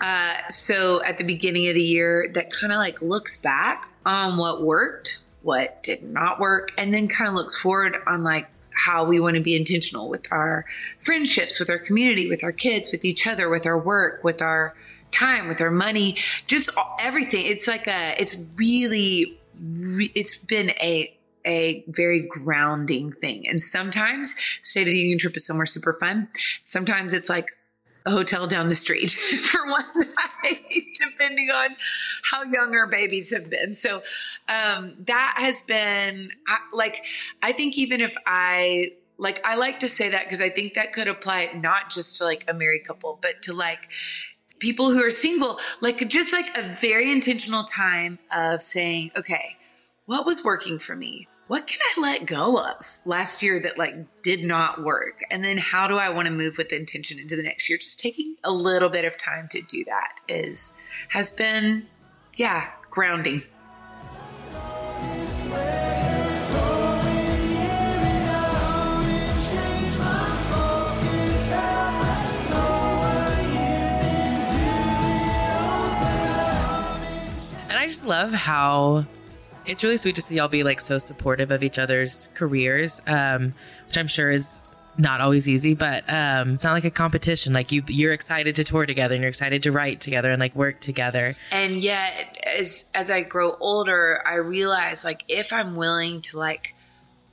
[0.00, 4.38] Uh, so at the beginning of the year, that kind of like looks back on
[4.38, 9.04] what worked, what did not work, and then kind of looks forward on like how
[9.04, 10.64] we want to be intentional with our
[11.00, 14.74] friendships, with our community, with our kids, with each other, with our work, with our
[15.18, 16.12] time, with our money,
[16.46, 17.42] just everything.
[17.44, 21.12] It's like a, it's really, re- it's been a,
[21.46, 23.48] a very grounding thing.
[23.48, 26.28] And sometimes State of the Union trip is somewhere super fun.
[26.64, 27.48] Sometimes it's like
[28.06, 30.56] a hotel down the street for one night,
[31.10, 31.76] depending on
[32.30, 33.72] how young our babies have been.
[33.72, 34.02] So
[34.48, 37.04] um, that has been I, like,
[37.42, 40.92] I think even if I like, I like to say that because I think that
[40.92, 43.88] could apply not just to like a married couple, but to like
[44.58, 49.56] people who are single, like just like a very intentional time of saying, okay,
[50.06, 51.28] what was working for me?
[51.48, 55.20] What can I let go of last year that like did not work?
[55.30, 57.78] And then how do I want to move with intention into the next year?
[57.78, 60.76] Just taking a little bit of time to do that is
[61.10, 61.86] has been
[62.36, 63.40] yeah, grounding.
[77.86, 79.06] I just love how
[79.64, 83.54] It's really sweet to see y'all be like so supportive of each other's careers, um,
[83.86, 84.60] which I'm sure is
[84.98, 87.52] not always easy, but um, it's not like a competition.
[87.52, 90.56] Like you, you're excited to tour together and you're excited to write together and like
[90.56, 91.36] work together.
[91.52, 96.74] And yet, as as I grow older, I realize like if I'm willing to like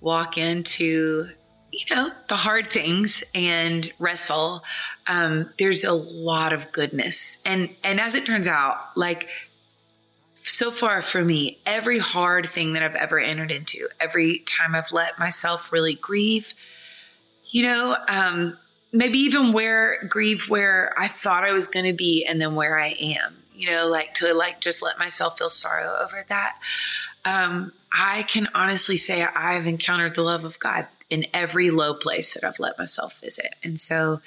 [0.01, 1.29] walk into
[1.71, 4.63] you know the hard things and wrestle,
[5.07, 7.41] um, there's a lot of goodness.
[7.43, 9.29] And and as it turns out, like
[10.33, 14.91] so far for me, every hard thing that I've ever entered into, every time I've
[14.91, 16.53] let myself really grieve,
[17.47, 18.57] you know, um,
[18.91, 22.79] maybe even where grieve where I thought I was going to be and then where
[22.79, 26.57] I am, you know, like to like just let myself feel sorrow over that.
[27.25, 32.33] Um, I can honestly say I've encountered the love of God in every low place
[32.33, 33.55] that I've let myself visit.
[33.63, 34.21] And so,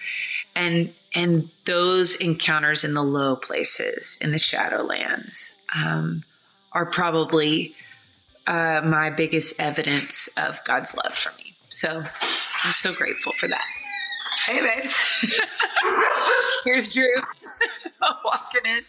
[0.55, 6.23] and, and those encounters in the low places in the shadowlands, um,
[6.73, 7.75] are probably,
[8.47, 11.57] uh, my biggest evidence of God's love for me.
[11.71, 13.64] So I'm so grateful for that.
[14.47, 14.91] Hey, babe.
[16.64, 17.09] Here's Drew
[18.25, 18.83] walking in.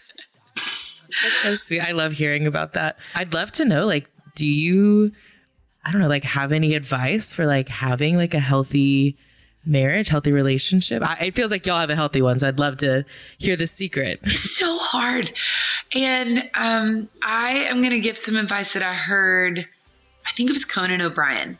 [0.55, 1.79] That's so sweet.
[1.79, 2.97] I love hearing about that.
[3.15, 5.13] I'd love to know, like, do you,
[5.83, 9.17] I don't know, like, have any advice for like having like a healthy
[9.67, 11.03] marriage, healthy relationship?
[11.03, 13.05] I, it feels like y'all have a healthy one, so I'd love to
[13.37, 14.25] hear the secret.
[14.27, 15.31] so hard.
[15.95, 19.67] And um, I am going to give some advice that I heard.
[20.25, 21.57] I think it was Conan O'Brien.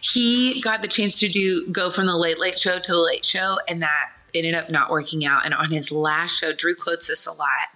[0.00, 3.24] He got the chance to do go from the Late Late Show to the Late
[3.24, 5.44] Show, and that ended up not working out.
[5.44, 7.68] And on his last show, Drew quotes this a lot.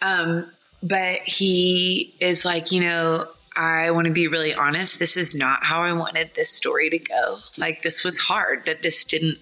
[0.00, 0.50] Um,
[0.82, 3.26] but he is like, you know,
[3.56, 4.98] I want to be really honest.
[4.98, 7.38] This is not how I wanted this story to go.
[7.58, 9.38] Like, this was hard that this didn't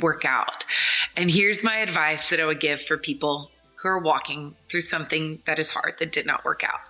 [0.00, 0.64] work out.
[1.16, 5.40] And here's my advice that I would give for people who are walking through something
[5.46, 6.80] that is hard that did not work out.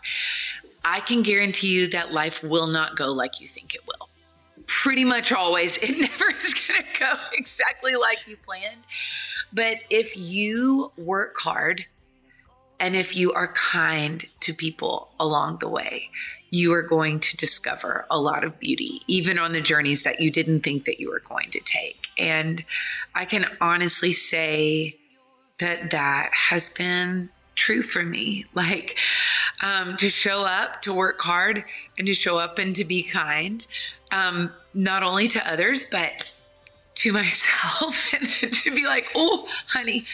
[0.84, 4.08] I can guarantee you that life will not go like you think it will.
[4.66, 5.78] Pretty much always.
[5.82, 8.82] It never is going to go exactly like you planned.
[9.52, 11.86] But if you work hard
[12.78, 16.10] and if you are kind to people along the way,
[16.56, 20.30] you are going to discover a lot of beauty, even on the journeys that you
[20.30, 22.08] didn't think that you were going to take.
[22.18, 22.64] And
[23.14, 24.96] I can honestly say
[25.58, 28.44] that that has been true for me.
[28.54, 28.98] Like,
[29.64, 31.64] um, to show up, to work hard,
[31.98, 33.66] and to show up and to be kind,
[34.12, 36.34] um, not only to others, but
[36.96, 40.04] to myself, and to be like, oh, honey,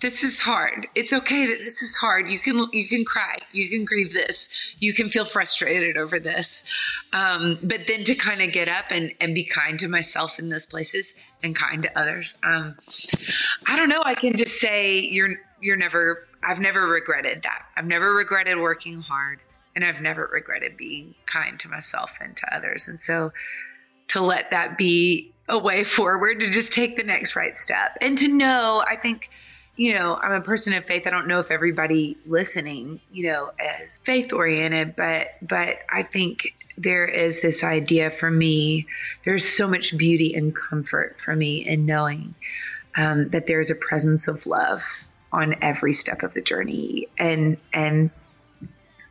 [0.00, 0.86] this is hard.
[0.94, 2.28] It's okay that this is hard.
[2.28, 3.36] You can you can cry.
[3.52, 4.76] You can grieve this.
[4.78, 6.64] You can feel frustrated over this.
[7.12, 10.48] Um, but then to kind of get up and, and be kind to myself in
[10.48, 12.34] those places and kind to others.
[12.42, 12.76] Um,
[13.66, 14.02] I don't know.
[14.04, 16.26] I can just say you're you're never.
[16.42, 17.62] I've never regretted that.
[17.76, 19.40] I've never regretted working hard,
[19.74, 22.88] and I've never regretted being kind to myself and to others.
[22.88, 23.32] And so
[24.08, 28.16] to let that be a way forward to just take the next right step and
[28.18, 28.84] to know.
[28.86, 29.30] I think
[29.78, 31.06] you know, I'm a person of faith.
[31.06, 36.52] I don't know if everybody listening, you know, is faith oriented, but but I think
[36.76, 38.88] there is this idea for me.
[39.24, 42.34] There's so much beauty and comfort for me in knowing
[42.96, 44.82] um, that there's a presence of love
[45.32, 48.10] on every step of the journey, and and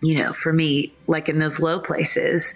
[0.04, 2.54] you know, for me, like in those low places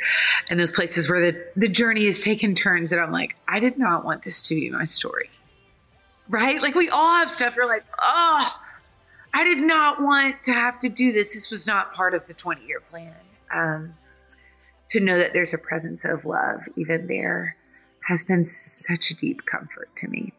[0.49, 3.77] and those places where the the journey has taken turns that I'm like, I did
[3.77, 5.29] not want this to be my story
[6.31, 6.61] right?
[6.61, 7.55] Like we all have stuff.
[7.55, 8.59] You're like, oh,
[9.33, 11.33] I did not want to have to do this.
[11.33, 13.13] This was not part of the 20 year plan.
[13.53, 13.93] Um,
[14.91, 17.55] to know that there's a presence of love even there
[18.07, 20.33] has been such a deep comfort to me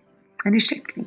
[0.45, 1.07] and it shaped me.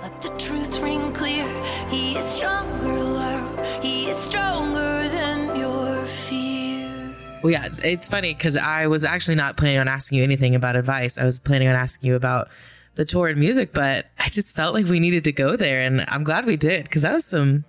[0.00, 1.46] Let the truth ring clear.
[1.88, 3.82] He is stronger, love.
[3.82, 7.14] He is stronger than your fear.
[7.42, 10.74] Well, yeah, it's funny because I was actually not planning on asking you anything about
[10.74, 11.18] advice.
[11.18, 12.48] I was planning on asking you about
[12.94, 16.04] the tour and music, but I just felt like we needed to go there, and
[16.08, 17.64] I'm glad we did because that was some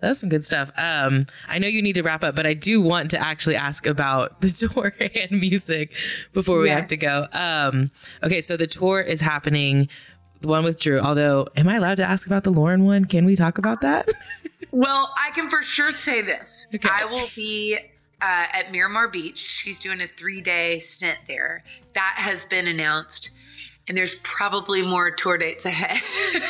[0.00, 0.70] that was some good stuff.
[0.78, 3.84] Um, I know you need to wrap up, but I do want to actually ask
[3.86, 5.92] about the tour and music
[6.32, 6.76] before we Yeah.
[6.76, 7.26] have to go.
[7.32, 7.90] Um,
[8.22, 9.88] okay, so the tour is happening,
[10.40, 11.00] the one with Drew.
[11.00, 13.06] Although, am I allowed to ask about the Lauren one?
[13.06, 14.08] Can we talk about that?
[14.70, 16.68] Well, I can for sure say this.
[16.84, 17.78] I will be
[18.20, 19.38] uh, at Miramar Beach.
[19.38, 21.64] She's doing a three day stint there.
[21.94, 23.30] That has been announced.
[23.88, 25.98] And there's probably more tour dates ahead.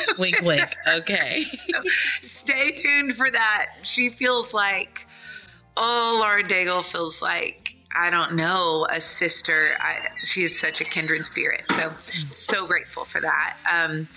[0.19, 0.77] wink, wink.
[0.89, 1.41] Okay.
[1.43, 1.81] so
[2.21, 3.67] stay tuned for that.
[3.83, 5.07] She feels like,
[5.77, 9.69] oh, Lauren Daigle feels like, I don't know, a sister.
[9.81, 11.63] I, she is such a kindred spirit.
[11.71, 11.91] So,
[12.33, 13.57] so grateful for that.
[13.71, 14.09] Um,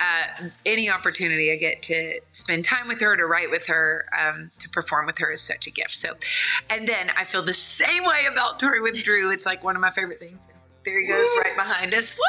[0.00, 4.50] uh, any opportunity I get to spend time with her, to write with her, um,
[4.60, 5.94] to perform with her is such a gift.
[5.94, 6.10] So,
[6.70, 9.32] And then I feel the same way about touring with Drew.
[9.32, 10.46] It's like one of my favorite things.
[10.84, 12.18] There he goes, right behind us.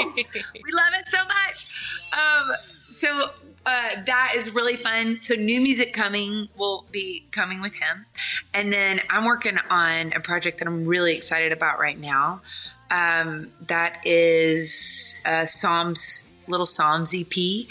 [0.00, 2.10] We love it so much.
[2.12, 3.30] Um, so
[3.66, 5.20] uh, that is really fun.
[5.20, 8.06] So new music coming will be coming with him,
[8.54, 12.42] and then I'm working on a project that I'm really excited about right now.
[12.90, 17.66] Um, that is uh, Psalms, little Psalms EP.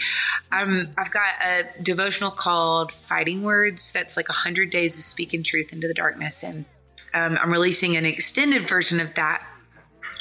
[0.51, 3.91] Um, I've got a devotional called Fighting Words.
[3.91, 6.65] That's like a hundred days of speaking truth into the darkness, and
[7.13, 9.43] um, I'm releasing an extended version of that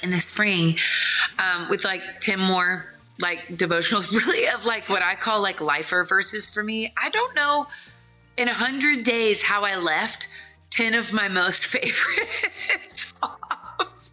[0.02, 0.76] in the spring
[1.38, 6.04] um, with like 10 more like devotionals really of like what i call like lifer
[6.04, 7.66] verses for me i don't know
[8.36, 10.28] in a hundred days how i left
[10.70, 14.10] 10 of my most favorites off.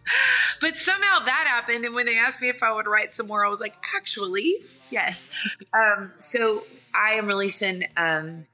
[0.60, 3.44] but somehow that happened and when they asked me if i would write some more
[3.44, 4.52] i was like actually
[4.90, 5.32] yes
[5.72, 6.60] um, so
[6.94, 8.44] i am releasing um,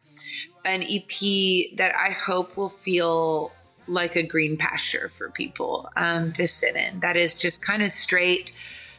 [0.64, 1.09] an ep
[1.76, 3.53] that i hope will feel
[3.93, 7.01] like a green pasture for people um, to sit in.
[7.01, 8.51] That is just kind of straight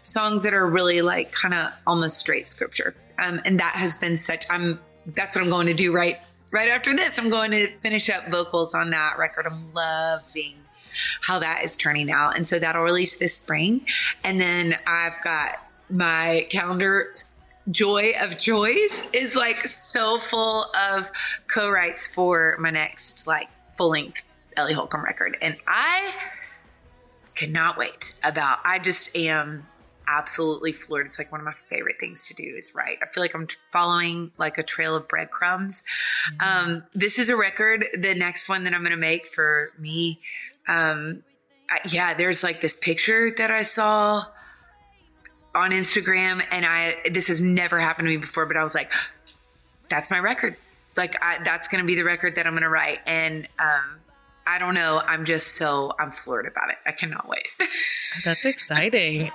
[0.02, 2.96] songs that are really like kind of almost straight scripture.
[3.20, 4.46] Um, and that has been such.
[4.50, 4.80] I'm.
[5.06, 6.18] That's what I'm going to do right
[6.54, 7.20] right after this.
[7.20, 9.46] I'm going to finish up vocals on that record.
[9.46, 10.56] I'm loving
[11.22, 13.86] how that is turning out, and so that'll release this spring.
[14.24, 15.58] And then I've got
[15.90, 17.12] my calendar
[17.70, 21.10] joy of joys is like so full of
[21.48, 24.26] co-writes for my next like full length
[24.58, 25.38] Ellie Holcomb record.
[25.42, 26.14] And I
[27.36, 29.68] cannot wait about I just am
[30.08, 31.06] absolutely floored.
[31.06, 32.98] It's like one of my favorite things to do is write.
[33.02, 35.84] I feel like I'm following like a trail of breadcrumbs.
[36.40, 40.20] Um, this is a record, the next one that I'm going to make for me.
[40.68, 41.24] Um,
[41.70, 44.24] I, yeah, there's like this picture that I saw
[45.56, 48.92] on Instagram and I, this has never happened to me before, but I was like,
[49.90, 50.56] that's my record.
[50.98, 53.00] Like I, that's going to be the record that I'm going to write.
[53.06, 54.00] And, um,
[54.46, 55.02] I don't know.
[55.06, 56.78] I'm just so I'm floored about it.
[56.86, 57.48] I cannot wait.
[58.26, 59.32] That's exciting.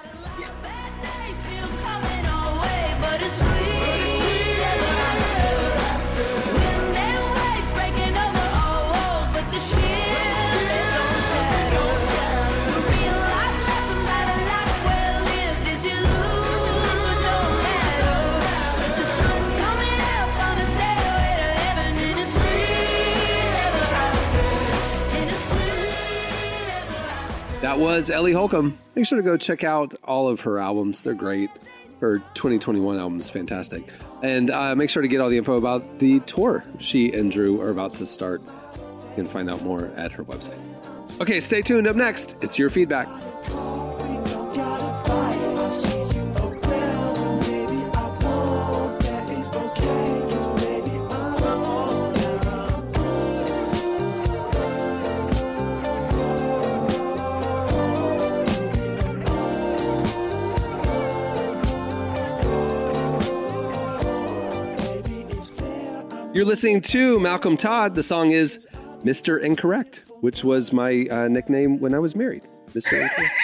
[27.61, 28.75] That was Ellie Holcomb.
[28.95, 31.03] Make sure to go check out all of her albums.
[31.03, 31.51] They're great.
[32.01, 33.83] Her 2021 album is fantastic.
[34.23, 37.61] And uh, make sure to get all the info about the tour she and Drew
[37.61, 38.43] are about to start.
[38.45, 40.61] You can find out more at her website.
[41.21, 41.89] Okay, stay tuned.
[41.89, 43.09] Up next, it's your feedback.
[66.49, 67.95] Listening to Malcolm Todd.
[67.95, 68.67] The song is
[69.03, 69.39] Mr.
[69.39, 72.43] Incorrect, which was my uh, nickname when I was married.
[72.71, 73.03] Mr.
[73.03, 73.35] Incorrect.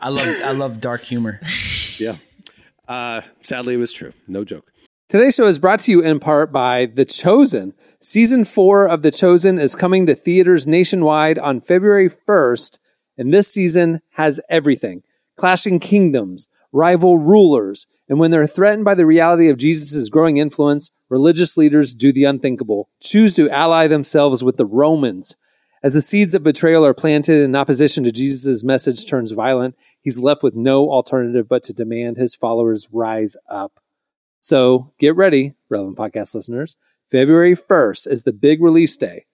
[0.00, 1.40] I love I love dark humor.
[1.98, 2.16] yeah.
[2.86, 4.12] Uh, sadly, it was true.
[4.28, 4.72] No joke.
[5.08, 7.74] Today's show is brought to you in part by The Chosen.
[8.00, 12.78] Season four of The Chosen is coming to theaters nationwide on February 1st,
[13.18, 15.02] and this season has everything
[15.36, 20.90] clashing kingdoms, rival rulers, and when they're threatened by the reality of Jesus' growing influence,
[21.08, 25.36] religious leaders do the unthinkable, choose to ally themselves with the Romans.
[25.82, 30.20] As the seeds of betrayal are planted in opposition to Jesus' message turns violent, he's
[30.20, 33.80] left with no alternative but to demand his followers rise up.
[34.40, 36.76] So get ready, relevant podcast listeners.
[37.06, 39.26] February 1st is the big release day.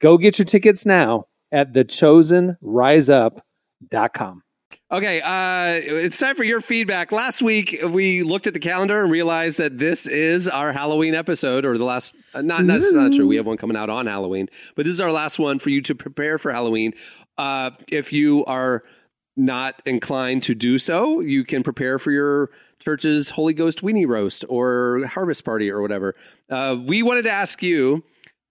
[0.00, 4.42] Go get your tickets now at thechosenriseup.com.
[4.92, 7.12] Okay, uh, it's time for your feedback.
[7.12, 11.64] Last week we looked at the calendar and realized that this is our Halloween episode,
[11.64, 12.16] or the last.
[12.34, 13.28] Uh, not that's not true.
[13.28, 15.80] We have one coming out on Halloween, but this is our last one for you
[15.82, 16.94] to prepare for Halloween.
[17.38, 18.82] Uh, if you are
[19.36, 24.44] not inclined to do so, you can prepare for your church's Holy Ghost weenie roast
[24.48, 26.16] or harvest party or whatever.
[26.50, 28.02] Uh, we wanted to ask you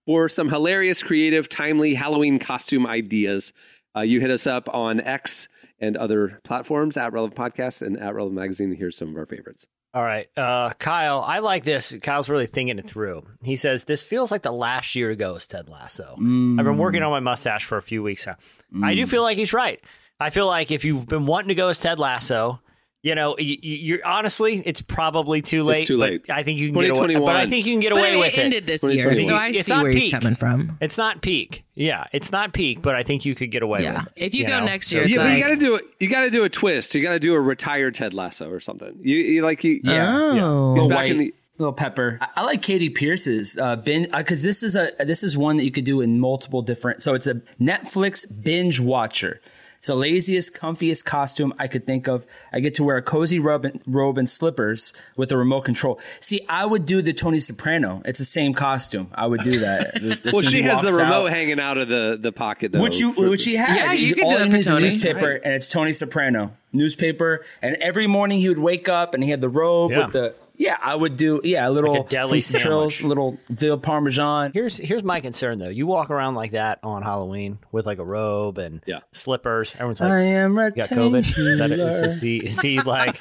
[0.05, 3.51] for some hilarious, creative, timely Halloween costume ideas.
[3.93, 5.49] Uh, you hit us up on X
[5.79, 8.75] and other platforms at Relevant Podcasts and at Relevant Magazine.
[8.75, 9.67] Here's some of our favorites.
[9.93, 10.27] All right.
[10.37, 11.95] Uh, Kyle, I like this.
[12.03, 13.25] Kyle's really thinking it through.
[13.43, 16.13] He says, This feels like the last year ago as Ted Lasso.
[16.13, 18.35] I've been working on my mustache for a few weeks now.
[18.83, 19.81] I do feel like he's right.
[20.19, 22.61] I feel like if you've been wanting to go as Ted Lasso,
[23.01, 25.85] you know, you, you're honestly, it's probably too late.
[25.87, 26.29] too late.
[26.29, 27.15] I think you can get away.
[27.15, 29.47] But I think you can get away I with it ended this year, so I
[29.49, 30.11] It's see not where he's peak.
[30.13, 30.77] coming from.
[30.81, 31.63] It's not peak.
[31.75, 33.99] Yeah, it's not peak, but I think you could get away Yeah.
[34.03, 34.23] with it.
[34.25, 34.65] If you go know?
[34.65, 35.83] next So- year, it's yeah, but you got to do it.
[35.99, 36.93] You got to do a twist.
[36.93, 38.99] You got to do a retired Ted Lasso or something.
[39.01, 39.79] You, you like you.
[39.83, 40.13] Yeah.
[40.43, 40.73] Oh.
[40.73, 41.33] He's Little back in the.
[41.57, 42.17] little pepper.
[42.21, 45.63] I, I like Katie Pierce's uh, binge because this is a this is one that
[45.63, 47.01] you could do in multiple different.
[47.01, 49.39] So it's a Netflix binge watcher.
[49.79, 52.25] It's the laziest, comfiest costume I could think of.
[52.51, 56.01] I get to wear a cozy robe and, robe and slippers with a remote control.
[56.19, 58.01] See, I would do the Tony Soprano.
[58.03, 59.09] It's the same costume.
[59.15, 59.95] I would do that.
[60.25, 61.31] As Well, she has the remote out.
[61.31, 62.81] hanging out of the, the pocket though.
[62.81, 63.73] Which you, which he had.
[63.77, 64.83] Yeah, you could all do that for needs is a Tony.
[64.83, 65.41] newspaper, Right.
[65.45, 67.45] and it's Tony Soprano newspaper.
[67.61, 70.03] And every morning he would wake up, and he had the robe Yeah.
[70.07, 70.35] with the.
[70.59, 71.39] Yeah, I would do.
[71.45, 74.51] Yeah, a little Like a deli trills, little veal parmesan.
[74.53, 75.69] Here's here's my concern though.
[75.69, 78.99] You walk around like that on Halloween with like a robe and Yeah.
[79.13, 79.73] slippers.
[79.75, 81.19] Everyone's like, I am "You got COVID?
[81.25, 83.17] Is, that is he is he like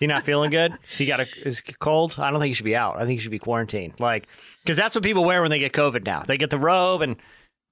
[0.00, 0.72] he not feeling good?
[0.90, 2.16] Is he got a is cold?
[2.18, 2.96] I don't think he should be out.
[2.96, 4.00] I think he should be quarantined.
[4.00, 4.26] Like
[4.64, 6.22] because that's what people wear when they get COVID now.
[6.26, 7.16] They get the robe and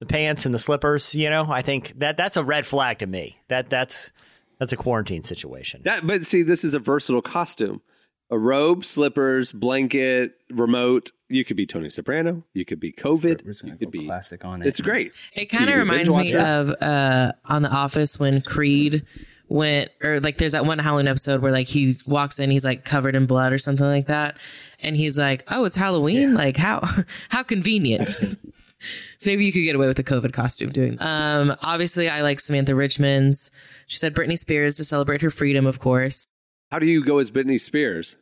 [0.00, 1.14] the pants and the slippers.
[1.14, 3.38] You know, I think that that's a red flag to me.
[3.48, 4.12] That that's
[4.58, 5.80] that's a quarantine situation.
[5.84, 7.80] That, but see, this is a versatile costume.
[8.28, 11.12] A robe, slippers, blanket, remote.
[11.28, 12.44] You could be Tony Soprano.
[12.54, 13.44] You could be COVID.
[13.44, 14.66] We're just gonna you could go be classic on it.
[14.68, 15.12] It's great.
[15.32, 19.04] It kind of could be a reminds me of uh, on The Office when Creed
[19.48, 22.84] went, or like there's that one Halloween episode where like he walks in, he's like
[22.84, 24.36] covered in blood or something like that,
[24.82, 26.34] and he's like, "Oh, it's Halloween!
[26.34, 26.88] Like how
[27.28, 28.08] how convenient."
[29.18, 30.96] so maybe you could get away with the COVID costume doing.
[30.96, 31.06] That.
[31.06, 33.50] Um, obviously, I like Samantha Richmond's.
[33.86, 36.28] She said Britney Spears to celebrate her freedom, of course.
[36.70, 38.16] How do you go as Britney Spears?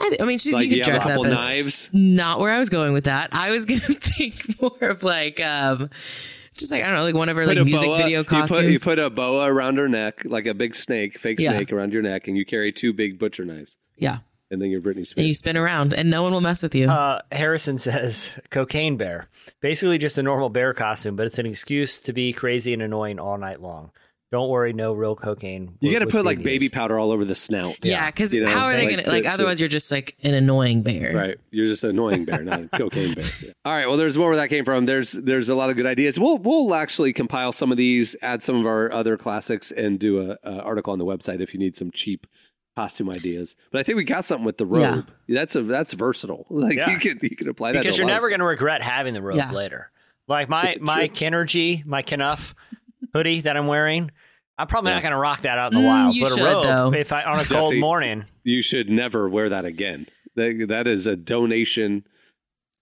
[0.00, 1.90] I, I mean, she's Like, you you could have a dress up couple as knives?
[1.92, 3.30] not where I was going with that.
[3.32, 5.90] I was gonna think more of like um,
[6.54, 8.38] just like I don't know, like one of her like music boa- video you put-
[8.48, 8.68] costumes.
[8.72, 11.50] You put, a boa around her neck, like a big snake, fake Yeah.
[11.52, 14.18] snake around your neck, and you carry two big butcher knives, yeah,
[14.50, 15.14] and then you're Britney Spears.
[15.18, 16.88] and you spin around, and no one will mess with you.
[16.88, 19.26] Uh, Harrison says cocaine bear.
[19.60, 23.18] Basically just a normal bear costume, but it's an excuse to be crazy and annoying
[23.18, 23.90] all night long.
[24.32, 25.76] Don't worry, no real cocaine.
[25.80, 26.74] you got to put like being baby used.
[26.74, 27.84] powder all over the snout.
[27.84, 29.22] yeah, because You know, how are they like gonna to- like?
[29.24, 31.12] to- otherwise, you're just like an annoying bear.
[31.12, 33.24] Right, you're just an annoying bear, not a cocaine bear.
[33.64, 34.84] All right, well, there's more where that came from.
[34.84, 36.18] There's there's a lot of good ideas.
[36.18, 40.30] We'll we'll actually compile some of these, add some of our other classics, and do
[40.30, 42.26] a, a article on the website if you need some cheap
[42.76, 43.56] costume ideas.
[43.72, 45.10] But I think we got something with the robe.
[45.28, 46.46] That's a that's versatile.
[46.50, 46.90] Like Yeah.
[46.90, 49.38] you can you could apply that because you're never going to regret having the robe
[49.38, 49.50] Yeah.
[49.50, 49.90] later.
[50.28, 52.54] Like my my Kinergy, my Knuff
[53.12, 54.10] hoodie that I'm wearing,
[54.58, 56.14] I'm probably not going to rock that out in the Mm, wild.
[56.14, 56.92] you but should, a robe, though.
[56.92, 60.06] if I on a Jesse, cold morning, You should never wear that again.
[60.36, 62.04] That, that is a donation.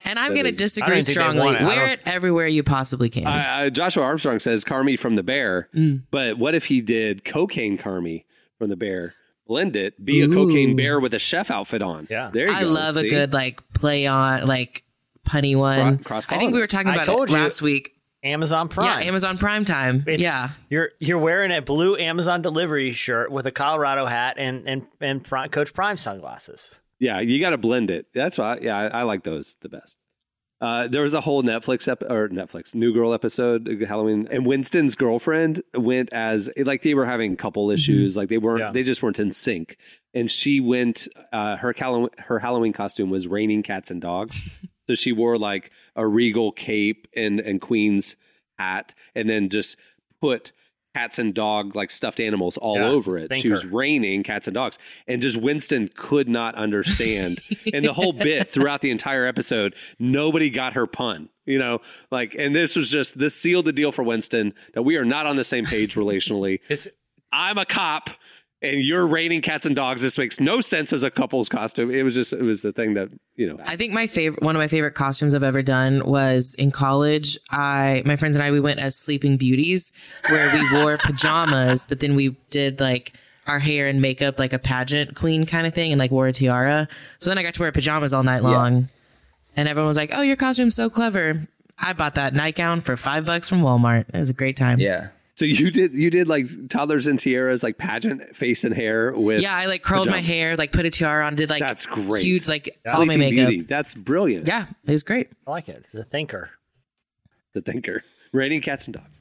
[0.05, 1.55] And I'm going to disagree don't think they strongly.
[1.57, 1.63] it.
[1.63, 3.27] Wear it everywhere you possibly can.
[3.27, 6.03] I, I, Joshua Armstrong says Carmy from the Bear, Mm.
[6.11, 8.25] but what if he did cocaine Carmy
[8.59, 9.15] from the Bear?
[9.47, 12.07] Blend it, be a cocaine bear with a chef outfit on.
[12.11, 12.31] Yeah.
[12.33, 12.69] there you I go.
[12.69, 13.07] I love See?
[13.07, 14.85] a good like play on like
[15.27, 15.99] punny one.
[16.01, 17.35] Cross- I think we were talking about it you.
[17.35, 17.95] last week.
[18.23, 19.01] Amazon Prime.
[19.01, 20.01] Yeah, Amazon Prime time.
[20.07, 20.51] It's- yeah.
[20.71, 25.23] You're you're wearing a blue Amazon delivery shirt with a Colorado hat and and and
[25.25, 26.81] Pri- Coach Prime sunglasses.
[26.99, 28.07] Yeah, you got to blend it.
[28.13, 28.59] That's why.
[28.61, 30.05] Yeah, I, I like those the best.
[30.61, 34.45] Uh, there was a whole Netflix ep- or Netflix New Girl episode uh, Halloween, and
[34.45, 38.73] Winston's girlfriend went as like they were having couple issues, like they weren't, Yeah.
[38.73, 39.77] they just weren't in sync,
[40.13, 41.07] and she went.
[41.33, 44.51] Uh, her Halloween, her Halloween costume was raining cats and dogs,
[44.89, 48.17] so she wore like a regal cape and and queen's
[48.59, 49.77] hat, and then just
[50.21, 50.53] put
[50.95, 53.37] cats and dog like stuffed animals all Yeah, over it.
[53.37, 57.41] She was raining cats and dogs, and just Winston could not understand.
[57.73, 61.29] and the whole bit throughout the entire episode, nobody got her pun.
[61.47, 61.81] You know,
[62.11, 65.27] like, and this was just this sealed the deal for Winston that we are not
[65.27, 66.61] on the same page relationally.
[67.33, 68.11] I'm a cop.
[68.61, 70.03] And you're raining cats and dogs.
[70.03, 71.93] This makes no sense as a couple's costume.
[71.93, 74.57] It was just, it was the thing that, you know, I think my favorite, one
[74.57, 77.39] of my favorite costumes I've ever done was in college.
[77.53, 79.93] I, my friends and I, we went as Sleeping Beauties,
[80.29, 83.13] where we wore pajamas, but then we did like
[83.47, 86.33] our hair and makeup like a pageant queen kind of thing, and like wore a
[86.33, 86.89] tiara.
[87.17, 88.89] So then I got to wear pajamas all night long,
[89.57, 91.49] and everyone was like, "Oh, your costume's so clever."
[91.79, 94.07] I bought that nightgown for five bucks from Walmart.
[94.13, 94.81] It was a great time.
[94.81, 95.09] Yeah.
[95.39, 99.41] So you did you did like toddlers and tiaras, like pageant face and hair with
[99.41, 102.25] Yeah, I like curled my hair, like put a tiara on, did like That's great.
[102.25, 103.47] huge like all my makeup.
[103.47, 103.61] Beauty.
[103.61, 104.49] That's brilliant.
[104.49, 105.31] Yeah, it was great.
[105.47, 105.77] I like it.
[105.77, 106.51] It's a thinker.
[107.53, 108.03] The thinker.
[108.33, 109.18] Raining cats and dogs.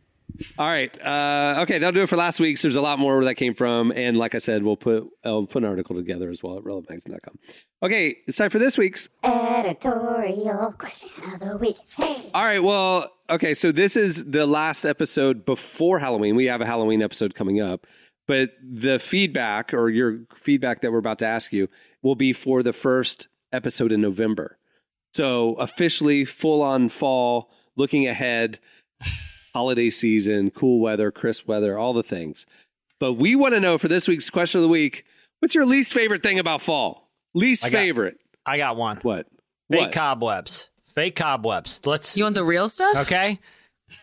[0.58, 0.92] All right.
[1.02, 2.62] Uh, okay, that'll do it for last week's.
[2.62, 5.46] There's a lot more where that came from, and like I said, we'll put I'll
[5.46, 7.40] put an article together as well at relevantmagazine.com.
[7.84, 9.10] Okay, it's time for this week's.
[9.24, 11.78] Editorial question of the week.
[11.98, 12.30] Hey.
[12.34, 12.60] All right.
[12.64, 13.54] Well, okay.
[13.54, 16.36] So this is the last episode before Halloween.
[16.36, 17.86] We have a Halloween episode coming up.
[18.28, 21.68] but the feedback or your feedback that we're about to ask you
[22.02, 24.58] will be for the first episode in November.
[25.14, 28.60] So officially full on fall, looking ahead,
[29.58, 32.46] holiday season, cool weather, crisp weather, all the things.
[33.00, 35.04] But we want to know for this week's question of the week,
[35.40, 37.10] what's your least favorite thing about fall?
[37.34, 38.18] Least I got- favorite.
[38.46, 38.98] I got one.
[39.02, 39.26] What?
[39.70, 39.92] Fake What?
[39.92, 40.70] cobwebs.
[40.96, 41.82] Fake cobwebs.
[41.86, 42.16] Let's.
[42.18, 42.98] You want the real stuff?
[43.02, 43.40] Okay.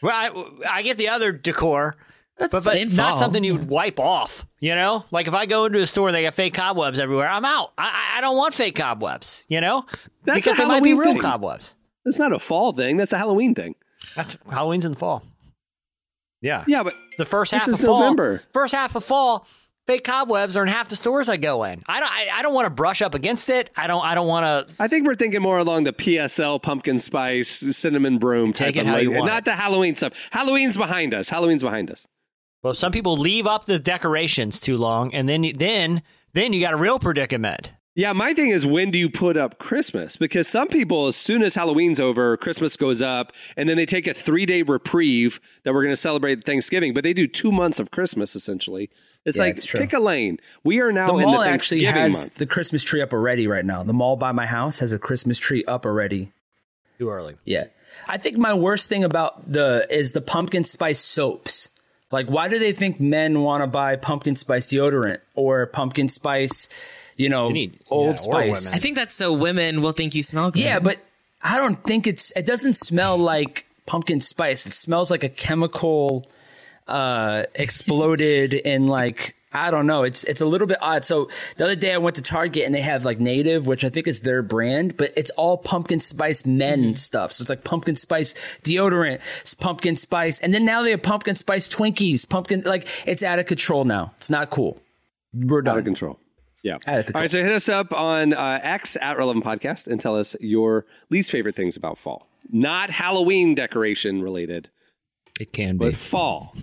[0.02, 1.96] Well, I, I get the other decor,
[2.38, 3.16] That's but, but not fall.
[3.18, 4.44] something you would wipe off.
[4.60, 7.28] You know, like if I go into a store and they got fake cobwebs everywhere,
[7.28, 7.72] I'm out.
[7.78, 9.46] I, I- I don't want fake cobwebs.
[9.48, 9.84] You know,
[10.24, 11.22] That's because a they might be Halloween real thing.
[11.22, 11.74] cobwebs.
[12.04, 12.96] That's not a fall thing.
[12.96, 13.74] That's a Halloween thing.
[14.14, 15.22] That's Halloween's in the fall.
[16.44, 16.64] Yeah.
[16.68, 18.00] Yeah, but The first half of fall.
[18.00, 18.42] November.
[18.52, 19.46] First half of fall.
[19.86, 21.82] Fake cobwebs are in half the stores I go in.
[21.86, 22.10] I don't.
[22.10, 23.68] I, I don't want to brush up against it.
[23.76, 24.02] I don't.
[24.02, 24.74] I don't want to.
[24.78, 28.80] I think we're thinking more along the PSL pumpkin spice cinnamon broom type Take it
[28.80, 29.44] of how you like- want not it.
[29.46, 30.12] the Halloween stuff.
[30.30, 31.28] Halloween's behind us.
[31.28, 32.06] Halloween's behind us.
[32.62, 36.60] Well, some people leave up the decorations too long, and then you- then then you
[36.62, 37.72] got a real predicament.
[37.96, 40.16] Yeah, my thing is when do you put up Christmas?
[40.16, 44.08] Because some people, as soon as Halloween's over, Christmas goes up, and then they take
[44.08, 47.78] a three day reprieve that we're going to celebrate Thanksgiving, but they do two months
[47.78, 48.90] of Christmas essentially.
[49.24, 50.38] It's Yeah, like it's pick a lane.
[50.64, 52.34] We are now The in the mall actually has month.
[52.34, 53.84] the Christmas tree up already right now.
[53.84, 56.32] The mall by my house has a Christmas tree up already.
[56.98, 57.36] Too early.
[57.44, 57.66] Yeah.
[58.08, 61.70] I think my worst thing about the is the pumpkin spice soaps.
[62.10, 66.68] Like why do they think men want to buy pumpkin spice deodorant or pumpkin spice,
[67.16, 68.64] you know, need- old yeah, spice?
[68.64, 68.72] women.
[68.74, 70.62] I think that's so women will think you smell good.
[70.62, 70.98] Yeah, but
[71.42, 74.66] I don't think it's it doesn't smell like pumpkin spice.
[74.66, 76.26] It smells like a chemical
[76.86, 80.02] uh exploded and like I don't know.
[80.02, 81.04] It's it's a little bit odd.
[81.04, 83.88] So the other day I went to Target and they have like Native, which I
[83.88, 87.30] think is their brand, but it's all pumpkin spice men stuff.
[87.30, 88.34] So it's like pumpkin spice
[88.64, 93.22] deodorant, it's pumpkin spice, and then now they have pumpkin spice Twinkies, pumpkin like it's
[93.22, 94.12] out of control now.
[94.16, 94.80] It's not cool.
[95.32, 96.18] We're out of control.
[96.64, 96.74] Yeah.
[96.86, 97.12] Out of control.
[97.14, 100.34] All right, so hit us up on uh, X at Relevant Podcast and tell us
[100.40, 102.26] your least favorite things about fall.
[102.50, 104.70] Not Halloween decoration related,
[105.38, 105.84] It can be.
[105.86, 106.54] but fall.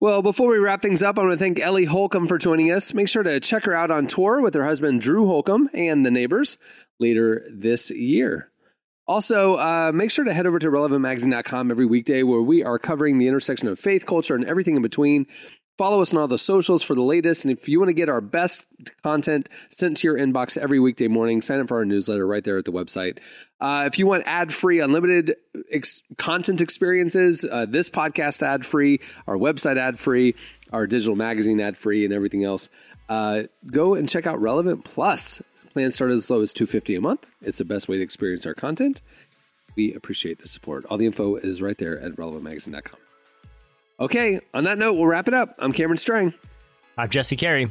[0.00, 2.92] well, before we wrap things up, I want to thank Ellie Holcomb for joining us.
[2.92, 6.10] Make sure to check her out on tour with her husband Drew Holcomb and the
[6.10, 6.58] neighbors
[6.98, 8.50] later this year.
[9.06, 13.18] Also, uh, make sure to head over to relevantmagazine.com every weekday where we are covering
[13.18, 15.26] the intersection of faith, culture, and everything in between.
[15.78, 17.44] Follow us on all the socials for the latest.
[17.44, 18.66] And if you want to get our best
[19.02, 22.58] content sent to your inbox every weekday morning, sign up for our newsletter right there
[22.58, 23.18] at the website.
[23.60, 25.34] Uh, if you want ad free, unlimited
[25.70, 30.34] ex- content experiences, uh, this podcast ad free, our website ad free,
[30.72, 32.68] our digital magazine ad free, and everything else,
[33.08, 35.40] uh, go and check out Relevant Plus.
[35.72, 37.26] Plans start as low as two fifty a month.
[37.40, 39.00] It's the best way to experience our content.
[39.74, 40.84] We appreciate the support.
[40.90, 43.01] All the info is right there at relevantmagazine.com.
[44.02, 45.54] Okay, on that note, we'll wrap it up.
[45.60, 46.34] I'm Cameron Strang.
[46.98, 47.68] I'm Jesse Carey.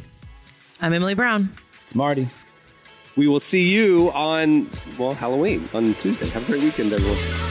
[0.79, 1.53] I'm Emily Brown.
[1.84, 2.29] It's Marty.
[3.17, 6.29] We will see you on, well, Halloween on Tuesday.
[6.29, 7.51] Have a great weekend, everyone.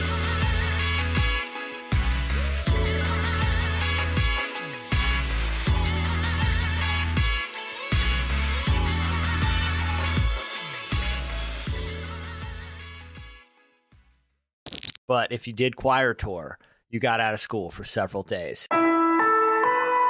[15.11, 16.57] But if you did choir tour,
[16.89, 18.65] you got out of school for several days.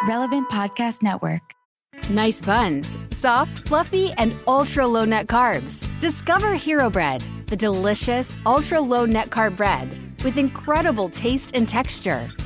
[0.07, 1.41] Relevant Podcast Network.
[2.11, 5.87] Nice buns, soft, fluffy, and ultra low net carbs.
[6.01, 9.87] Discover Hero Bread, the delicious ultra low net carb bread
[10.23, 12.27] with incredible taste and texture.